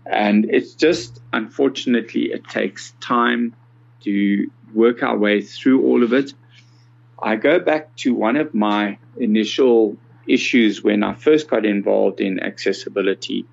And 0.06 0.46
it's 0.50 0.74
just, 0.74 1.20
unfortunately, 1.32 2.32
it 2.32 2.48
takes 2.48 2.92
time 3.00 3.54
to 4.02 4.50
work 4.74 5.02
our 5.02 5.16
way 5.16 5.40
through 5.40 5.84
all 5.84 6.02
of 6.02 6.12
it. 6.12 6.34
I 7.22 7.36
go 7.36 7.58
back 7.58 7.96
to 7.96 8.14
one 8.14 8.36
of 8.36 8.54
my 8.54 8.98
initial 9.16 9.96
issues 10.28 10.82
when 10.82 11.02
I 11.02 11.14
first 11.14 11.48
got 11.48 11.64
involved 11.64 12.20
in 12.20 12.40
accessibility 12.40 13.46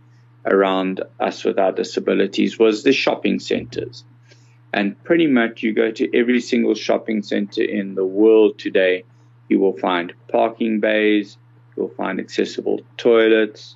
around 0.45 1.01
us 1.19 1.43
with 1.43 1.59
our 1.59 1.71
disabilities 1.71 2.57
was 2.57 2.83
the 2.83 2.91
shopping 2.91 3.39
centers. 3.39 4.03
And 4.73 5.01
pretty 5.03 5.27
much 5.27 5.63
you 5.63 5.73
go 5.73 5.91
to 5.91 6.17
every 6.17 6.39
single 6.39 6.75
shopping 6.75 7.21
center 7.23 7.61
in 7.61 7.95
the 7.95 8.05
world 8.05 8.57
today, 8.57 9.03
you 9.49 9.59
will 9.59 9.77
find 9.77 10.13
parking 10.29 10.79
bays, 10.79 11.37
you'll 11.75 11.89
find 11.89 12.19
accessible 12.19 12.81
toilets, 12.97 13.75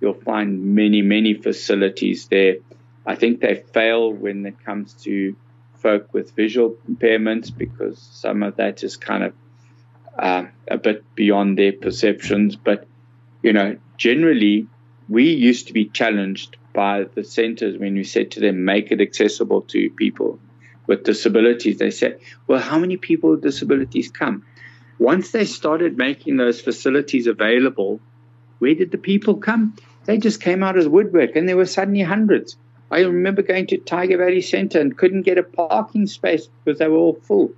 you'll 0.00 0.14
find 0.14 0.74
many, 0.74 1.02
many 1.02 1.34
facilities 1.34 2.28
there. 2.28 2.56
I 3.06 3.14
think 3.14 3.40
they 3.40 3.62
fail 3.72 4.12
when 4.12 4.44
it 4.46 4.64
comes 4.64 4.94
to 5.04 5.36
folk 5.74 6.12
with 6.12 6.34
visual 6.34 6.76
impairments 6.90 7.56
because 7.56 8.00
some 8.00 8.42
of 8.42 8.56
that 8.56 8.82
is 8.82 8.96
kind 8.96 9.24
of 9.24 9.34
uh, 10.18 10.44
a 10.68 10.78
bit 10.78 11.04
beyond 11.14 11.58
their 11.58 11.72
perceptions. 11.72 12.56
But, 12.56 12.86
you 13.42 13.52
know, 13.52 13.76
generally, 13.96 14.66
we 15.08 15.32
used 15.32 15.68
to 15.68 15.72
be 15.72 15.86
challenged 15.86 16.56
by 16.72 17.04
the 17.14 17.24
centers 17.24 17.78
when 17.78 17.94
we 17.94 18.04
said 18.04 18.32
to 18.32 18.40
them, 18.40 18.64
make 18.64 18.90
it 18.90 19.00
accessible 19.00 19.62
to 19.62 19.90
people 19.90 20.38
with 20.86 21.04
disabilities. 21.04 21.78
They 21.78 21.90
said, 21.90 22.20
well, 22.46 22.60
how 22.60 22.78
many 22.78 22.96
people 22.96 23.30
with 23.30 23.42
disabilities 23.42 24.10
come? 24.10 24.44
Once 24.98 25.30
they 25.30 25.44
started 25.44 25.96
making 25.96 26.36
those 26.36 26.60
facilities 26.60 27.26
available, 27.26 28.00
where 28.58 28.74
did 28.74 28.90
the 28.90 28.98
people 28.98 29.36
come? 29.36 29.76
They 30.06 30.18
just 30.18 30.40
came 30.40 30.62
out 30.62 30.78
as 30.78 30.88
woodwork, 30.88 31.36
and 31.36 31.48
there 31.48 31.56
were 31.56 31.66
suddenly 31.66 32.02
hundreds. 32.02 32.56
I 32.90 33.00
remember 33.00 33.42
going 33.42 33.66
to 33.68 33.78
Tyger 33.78 34.18
Valley 34.18 34.40
Center 34.40 34.80
and 34.80 34.96
couldn't 34.96 35.22
get 35.22 35.38
a 35.38 35.42
parking 35.42 36.06
space 36.06 36.48
because 36.64 36.78
they 36.78 36.86
were 36.86 36.96
all 36.96 37.18
full. 37.22 37.52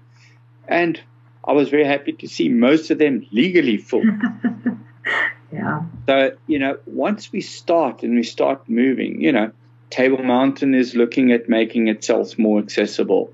And 0.66 1.00
I 1.44 1.52
was 1.52 1.68
very 1.68 1.84
happy 1.84 2.12
to 2.12 2.28
see 2.28 2.48
most 2.48 2.90
of 2.90 2.98
them 2.98 3.26
legally 3.30 3.76
full. 3.76 4.04
yeah. 5.52 5.82
So, 6.06 6.32
you 6.46 6.58
know, 6.58 6.78
once 6.86 7.30
we 7.30 7.42
start 7.42 8.02
and 8.02 8.14
we 8.14 8.22
start 8.22 8.68
moving, 8.68 9.20
you 9.20 9.32
know, 9.32 9.52
Table 9.90 10.22
Mountain 10.22 10.74
is 10.74 10.94
looking 10.94 11.32
at 11.32 11.48
making 11.48 11.88
itself 11.88 12.38
more 12.38 12.58
accessible. 12.58 13.32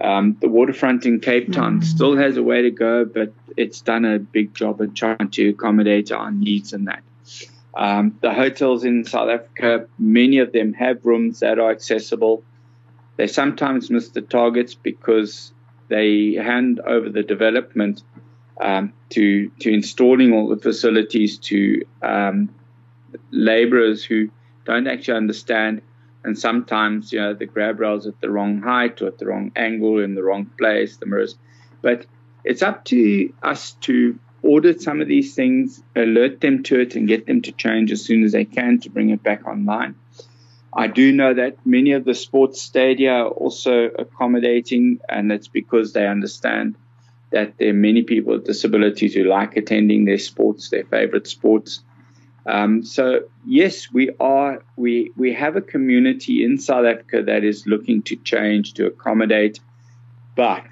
Um, 0.00 0.36
the 0.40 0.48
waterfront 0.48 1.04
in 1.04 1.20
Cape 1.20 1.52
Town 1.52 1.80
mm. 1.80 1.84
still 1.84 2.16
has 2.16 2.38
a 2.38 2.42
way 2.42 2.62
to 2.62 2.70
go, 2.70 3.04
but 3.04 3.32
it's 3.56 3.82
done 3.82 4.06
a 4.06 4.18
big 4.18 4.54
job 4.54 4.80
at 4.80 4.94
trying 4.94 5.30
to 5.32 5.50
accommodate 5.50 6.10
our 6.12 6.30
needs 6.30 6.72
and 6.72 6.88
that. 6.88 7.02
Um, 7.76 8.18
the 8.20 8.32
hotels 8.32 8.84
in 8.84 9.04
South 9.04 9.28
Africa, 9.28 9.86
many 9.98 10.38
of 10.38 10.52
them 10.52 10.72
have 10.74 11.04
rooms 11.04 11.40
that 11.40 11.58
are 11.58 11.70
accessible. 11.70 12.42
They 13.16 13.26
sometimes 13.26 13.90
miss 13.90 14.08
the 14.08 14.22
targets 14.22 14.74
because 14.74 15.52
they 15.88 16.34
hand 16.34 16.80
over 16.80 17.08
the 17.08 17.22
development 17.22 18.02
um, 18.60 18.92
to 19.10 19.50
to 19.60 19.72
installing 19.72 20.32
all 20.32 20.48
the 20.48 20.56
facilities 20.56 21.38
to 21.38 21.84
um, 22.02 22.54
laborers 23.30 24.04
who 24.04 24.30
don't 24.64 24.86
actually 24.86 25.16
understand 25.16 25.82
and 26.24 26.38
sometimes, 26.38 27.12
you 27.12 27.20
know, 27.20 27.34
the 27.34 27.46
grab 27.46 27.80
rails 27.80 28.06
at 28.06 28.20
the 28.20 28.30
wrong 28.30 28.60
height 28.60 29.00
or 29.00 29.08
at 29.08 29.18
the 29.18 29.26
wrong 29.26 29.52
angle 29.56 30.00
in 30.00 30.14
the 30.14 30.22
wrong 30.22 30.50
place, 30.58 30.96
the 30.98 31.06
mirrors. 31.06 31.36
But 31.80 32.06
it's 32.44 32.62
up 32.62 32.84
to 32.86 33.32
us 33.42 33.72
to 33.82 34.18
audit 34.42 34.80
some 34.80 35.00
of 35.00 35.08
these 35.08 35.34
things, 35.34 35.82
alert 35.96 36.40
them 36.40 36.62
to 36.64 36.80
it, 36.80 36.96
and 36.96 37.08
get 37.08 37.26
them 37.26 37.42
to 37.42 37.52
change 37.52 37.92
as 37.92 38.02
soon 38.02 38.24
as 38.24 38.32
they 38.32 38.44
can 38.44 38.80
to 38.80 38.90
bring 38.90 39.10
it 39.10 39.22
back 39.22 39.46
online. 39.46 39.94
I 40.72 40.86
do 40.86 41.12
know 41.12 41.34
that 41.34 41.58
many 41.66 41.92
of 41.92 42.04
the 42.04 42.14
sports 42.14 42.62
stadia 42.62 43.12
are 43.12 43.28
also 43.28 43.86
accommodating, 43.98 45.00
and 45.08 45.30
that's 45.30 45.48
because 45.48 45.92
they 45.92 46.06
understand 46.06 46.76
that 47.30 47.58
there 47.58 47.70
are 47.70 47.74
many 47.74 48.02
people 48.02 48.34
with 48.34 48.44
disabilities 48.44 49.14
who 49.14 49.24
like 49.24 49.56
attending 49.56 50.04
their 50.04 50.18
sports, 50.18 50.70
their 50.70 50.84
favorite 50.84 51.26
sports. 51.26 51.82
Um, 52.46 52.82
so 52.82 53.20
yes, 53.46 53.92
we 53.92 54.10
are 54.18 54.64
we 54.76 55.12
we 55.16 55.32
have 55.34 55.56
a 55.56 55.60
community 55.60 56.44
in 56.44 56.58
South 56.58 56.86
Africa 56.86 57.22
that 57.24 57.44
is 57.44 57.66
looking 57.66 58.02
to 58.02 58.16
change 58.16 58.74
to 58.74 58.86
accommodate, 58.86 59.60
but 60.36 60.66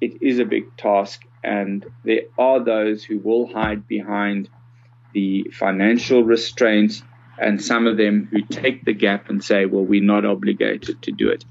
it 0.00 0.22
is 0.22 0.38
a 0.38 0.44
big 0.44 0.76
task, 0.76 1.22
and 1.44 1.86
there 2.04 2.22
are 2.38 2.64
those 2.64 3.04
who 3.04 3.18
will 3.18 3.46
hide 3.52 3.86
behind 3.86 4.48
the 5.12 5.44
financial 5.52 6.24
restraints, 6.24 7.02
and 7.38 7.62
some 7.62 7.86
of 7.86 7.96
them 7.96 8.28
who 8.30 8.42
take 8.42 8.84
the 8.84 8.94
gap 8.94 9.28
and 9.28 9.44
say, 9.44 9.66
"Well, 9.66 9.84
we're 9.84 10.02
not 10.02 10.24
obligated 10.24 11.02
to 11.02 11.12
do 11.12 11.28
it." 11.28 11.44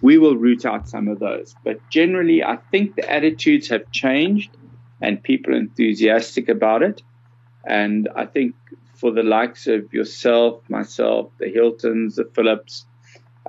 We 0.00 0.18
will 0.18 0.36
root 0.36 0.64
out 0.64 0.88
some 0.88 1.08
of 1.08 1.18
those, 1.18 1.56
but 1.64 1.80
generally, 1.90 2.44
I 2.44 2.56
think 2.70 2.94
the 2.94 3.10
attitudes 3.10 3.68
have 3.68 3.90
changed, 3.90 4.50
and 5.00 5.22
people 5.22 5.54
are 5.54 5.58
enthusiastic 5.58 6.48
about 6.48 6.82
it. 6.82 7.02
And 7.64 8.08
I 8.14 8.26
think 8.26 8.54
for 8.94 9.10
the 9.10 9.22
likes 9.22 9.66
of 9.66 9.92
yourself, 9.92 10.62
myself, 10.68 11.30
the 11.38 11.48
Hiltons, 11.48 12.16
the 12.16 12.24
Philips, 12.34 12.86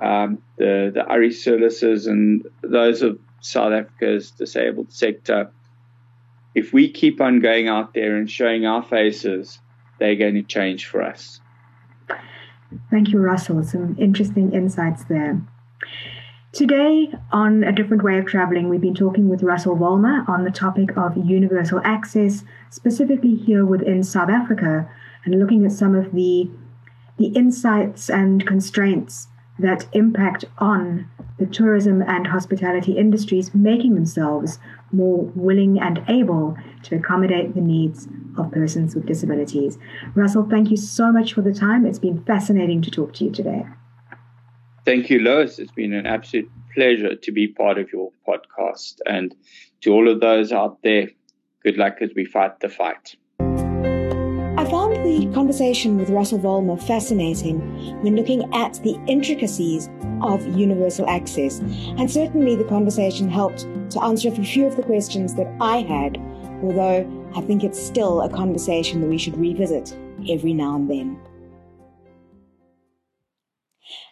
um, 0.00 0.38
the 0.56 0.90
the 0.92 1.04
Ari 1.04 1.30
Seirlis, 1.30 2.06
and 2.06 2.46
those 2.62 3.02
of 3.02 3.18
South 3.40 3.72
Africa's 3.72 4.30
disabled 4.30 4.92
sector. 4.92 5.50
If 6.54 6.72
we 6.72 6.90
keep 6.90 7.20
on 7.20 7.40
going 7.40 7.68
out 7.68 7.94
there 7.94 8.16
and 8.16 8.30
showing 8.30 8.66
our 8.66 8.82
faces, 8.82 9.60
they're 9.98 10.16
going 10.16 10.34
to 10.34 10.42
change 10.42 10.86
for 10.86 11.02
us. 11.02 11.40
Thank 12.90 13.08
you, 13.08 13.18
Russell. 13.18 13.62
Some 13.62 13.96
interesting 13.98 14.52
insights 14.52 15.04
there. 15.04 15.40
Today, 16.52 17.12
on 17.30 17.62
A 17.62 17.70
Different 17.70 18.02
Way 18.02 18.18
of 18.18 18.26
Traveling, 18.26 18.68
we've 18.68 18.80
been 18.80 18.94
talking 18.94 19.28
with 19.28 19.44
Russell 19.44 19.76
Vollmer 19.76 20.28
on 20.28 20.42
the 20.42 20.50
topic 20.50 20.96
of 20.96 21.16
universal 21.16 21.80
access, 21.84 22.42
specifically 22.70 23.36
here 23.36 23.64
within 23.64 24.02
South 24.02 24.28
Africa, 24.28 24.90
and 25.24 25.38
looking 25.38 25.64
at 25.64 25.72
some 25.72 25.94
of 25.94 26.12
the 26.12 26.50
the 27.18 27.26
insights 27.36 28.08
and 28.08 28.46
constraints 28.46 29.28
that 29.58 29.86
impact 29.92 30.46
on 30.56 31.06
the 31.38 31.46
tourism 31.46 32.02
and 32.02 32.26
hospitality 32.26 32.96
industries, 32.96 33.54
making 33.54 33.94
themselves 33.94 34.58
more 34.92 35.24
willing 35.34 35.80
and 35.80 36.02
able 36.08 36.56
to 36.84 36.96
accommodate 36.96 37.54
the 37.54 37.60
needs 37.60 38.08
of 38.38 38.50
persons 38.52 38.94
with 38.94 39.06
disabilities. 39.06 39.78
Russell, 40.14 40.46
thank 40.48 40.70
you 40.70 40.76
so 40.76 41.12
much 41.12 41.32
for 41.32 41.42
the 41.42 41.52
time. 41.52 41.86
It's 41.86 41.98
been 41.98 42.24
fascinating 42.24 42.82
to 42.82 42.90
talk 42.90 43.14
to 43.14 43.24
you 43.24 43.30
today. 43.30 43.66
Thank 44.84 45.10
you, 45.10 45.20
Lois. 45.20 45.58
It's 45.58 45.72
been 45.72 45.92
an 45.92 46.06
absolute 46.06 46.50
pleasure 46.74 47.14
to 47.14 47.32
be 47.32 47.48
part 47.48 47.78
of 47.78 47.92
your 47.92 48.10
podcast. 48.26 48.96
And 49.06 49.34
to 49.82 49.92
all 49.92 50.08
of 50.08 50.20
those 50.20 50.52
out 50.52 50.82
there, 50.82 51.08
good 51.62 51.76
luck 51.76 51.96
as 52.00 52.10
we 52.14 52.24
fight 52.24 52.60
the 52.60 52.68
fight. 52.68 53.16
The 55.10 55.26
conversation 55.34 55.98
with 55.98 56.08
Russell 56.08 56.38
Vollmer 56.38 56.80
fascinating 56.80 57.58
when 58.00 58.14
looking 58.14 58.48
at 58.54 58.74
the 58.84 58.96
intricacies 59.08 59.90
of 60.22 60.46
universal 60.56 61.04
access, 61.10 61.58
and 61.58 62.08
certainly 62.08 62.54
the 62.54 62.62
conversation 62.62 63.28
helped 63.28 63.66
to 63.90 64.00
answer 64.04 64.28
a 64.28 64.44
few 64.44 64.66
of 64.66 64.76
the 64.76 64.84
questions 64.84 65.34
that 65.34 65.52
I 65.60 65.78
had, 65.78 66.16
although 66.62 67.04
I 67.34 67.40
think 67.40 67.64
it's 67.64 67.82
still 67.82 68.22
a 68.22 68.28
conversation 68.28 69.00
that 69.00 69.08
we 69.08 69.18
should 69.18 69.36
revisit 69.36 69.96
every 70.28 70.52
now 70.52 70.76
and 70.76 70.88
then. 70.88 71.20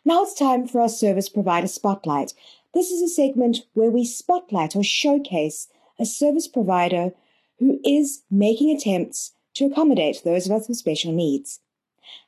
Now 0.04 0.24
it's 0.24 0.34
time 0.34 0.66
for 0.66 0.80
our 0.80 0.88
service 0.88 1.28
provider 1.28 1.68
spotlight. 1.68 2.34
This 2.74 2.90
is 2.90 3.02
a 3.02 3.14
segment 3.14 3.58
where 3.72 3.92
we 3.92 4.04
spotlight 4.04 4.74
or 4.74 4.82
showcase 4.82 5.68
a 5.96 6.04
service 6.04 6.48
provider 6.48 7.12
who 7.60 7.78
is 7.84 8.24
making 8.32 8.76
attempts 8.76 9.34
to 9.58 9.66
accommodate 9.66 10.22
those 10.24 10.46
of 10.46 10.52
us 10.52 10.68
with 10.68 10.76
special 10.76 11.12
needs. 11.12 11.60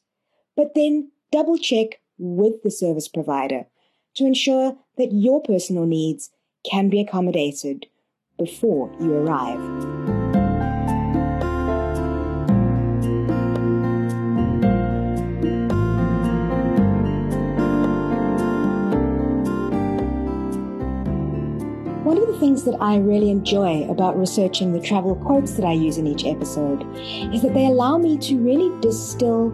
but 0.57 0.75
then 0.75 1.11
double 1.33 1.59
check 1.59 2.01
with 2.19 2.63
the 2.63 2.71
service 2.71 3.09
provider 3.09 3.67
to 4.15 4.25
ensure 4.25 4.77
that 4.97 5.13
your 5.13 5.43
personal 5.43 5.87
needs 5.87 6.31
can 6.69 6.89
be 6.89 7.01
accommodated 7.01 7.87
before 8.39 8.95
you 9.01 9.13
arrive. 9.15 9.96
Of 22.27 22.35
the 22.35 22.41
things 22.41 22.65
that 22.65 22.77
I 22.81 22.97
really 22.99 23.31
enjoy 23.31 23.89
about 23.89 24.19
researching 24.19 24.73
the 24.73 24.81
travel 24.81 25.15
quotes 25.17 25.53
that 25.53 25.65
I 25.65 25.73
use 25.73 25.99
in 25.99 26.07
each 26.07 26.25
episode 26.25 26.85
is 27.33 27.43
that 27.43 27.55
they 27.55 27.67
allow 27.67 27.99
me 27.99 28.19
to 28.19 28.39
really 28.39 28.79
distill 28.81 29.51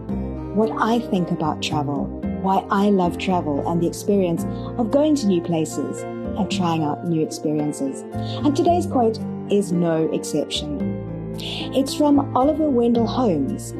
what 0.55 0.71
I 0.81 0.99
think 0.99 1.31
about 1.31 1.63
travel, 1.63 2.05
why 2.43 2.65
I 2.71 2.91
love 2.91 3.19
travel, 3.19 3.69
and 3.69 3.81
the 3.81 3.87
experience 3.87 4.45
of 4.79 4.91
going 4.91 5.15
to 5.17 5.27
new 5.27 5.43
places 5.43 6.03
and 6.03 6.51
trying 6.51 6.83
out 6.83 7.07
new 7.07 7.23
experiences. 7.23 8.03
And 8.45 8.57
today's 8.57 8.87
quote 8.87 9.19
is 9.51 9.73
no 9.73 10.11
exception. 10.13 11.35
It's 11.75 11.95
from 11.95 12.37
Oliver 12.37 12.69
Wendell 12.71 13.07
Holmes, 13.07 13.73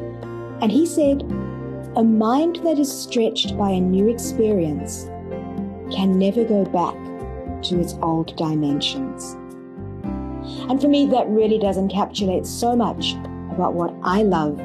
and 0.61 0.71
he 0.71 0.85
said, 0.85 1.21
A 1.95 2.03
mind 2.03 2.57
that 2.63 2.79
is 2.79 2.91
stretched 2.91 3.57
by 3.57 3.71
a 3.71 3.81
new 3.81 4.07
experience 4.07 5.05
can 5.91 6.17
never 6.17 6.43
go 6.43 6.65
back 6.65 6.95
to 7.63 7.79
its 7.79 7.95
old 8.01 8.35
dimensions. 8.35 9.37
And 10.69 10.81
for 10.81 10.87
me, 10.87 11.07
that 11.07 11.27
really 11.27 11.57
does 11.57 11.77
encapsulate 11.77 12.45
so 12.45 12.75
much 12.75 13.13
about 13.51 13.73
what 13.73 13.93
I 14.03 14.23
love 14.23 14.59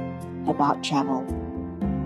about 0.48 0.82
travel. 0.82 1.24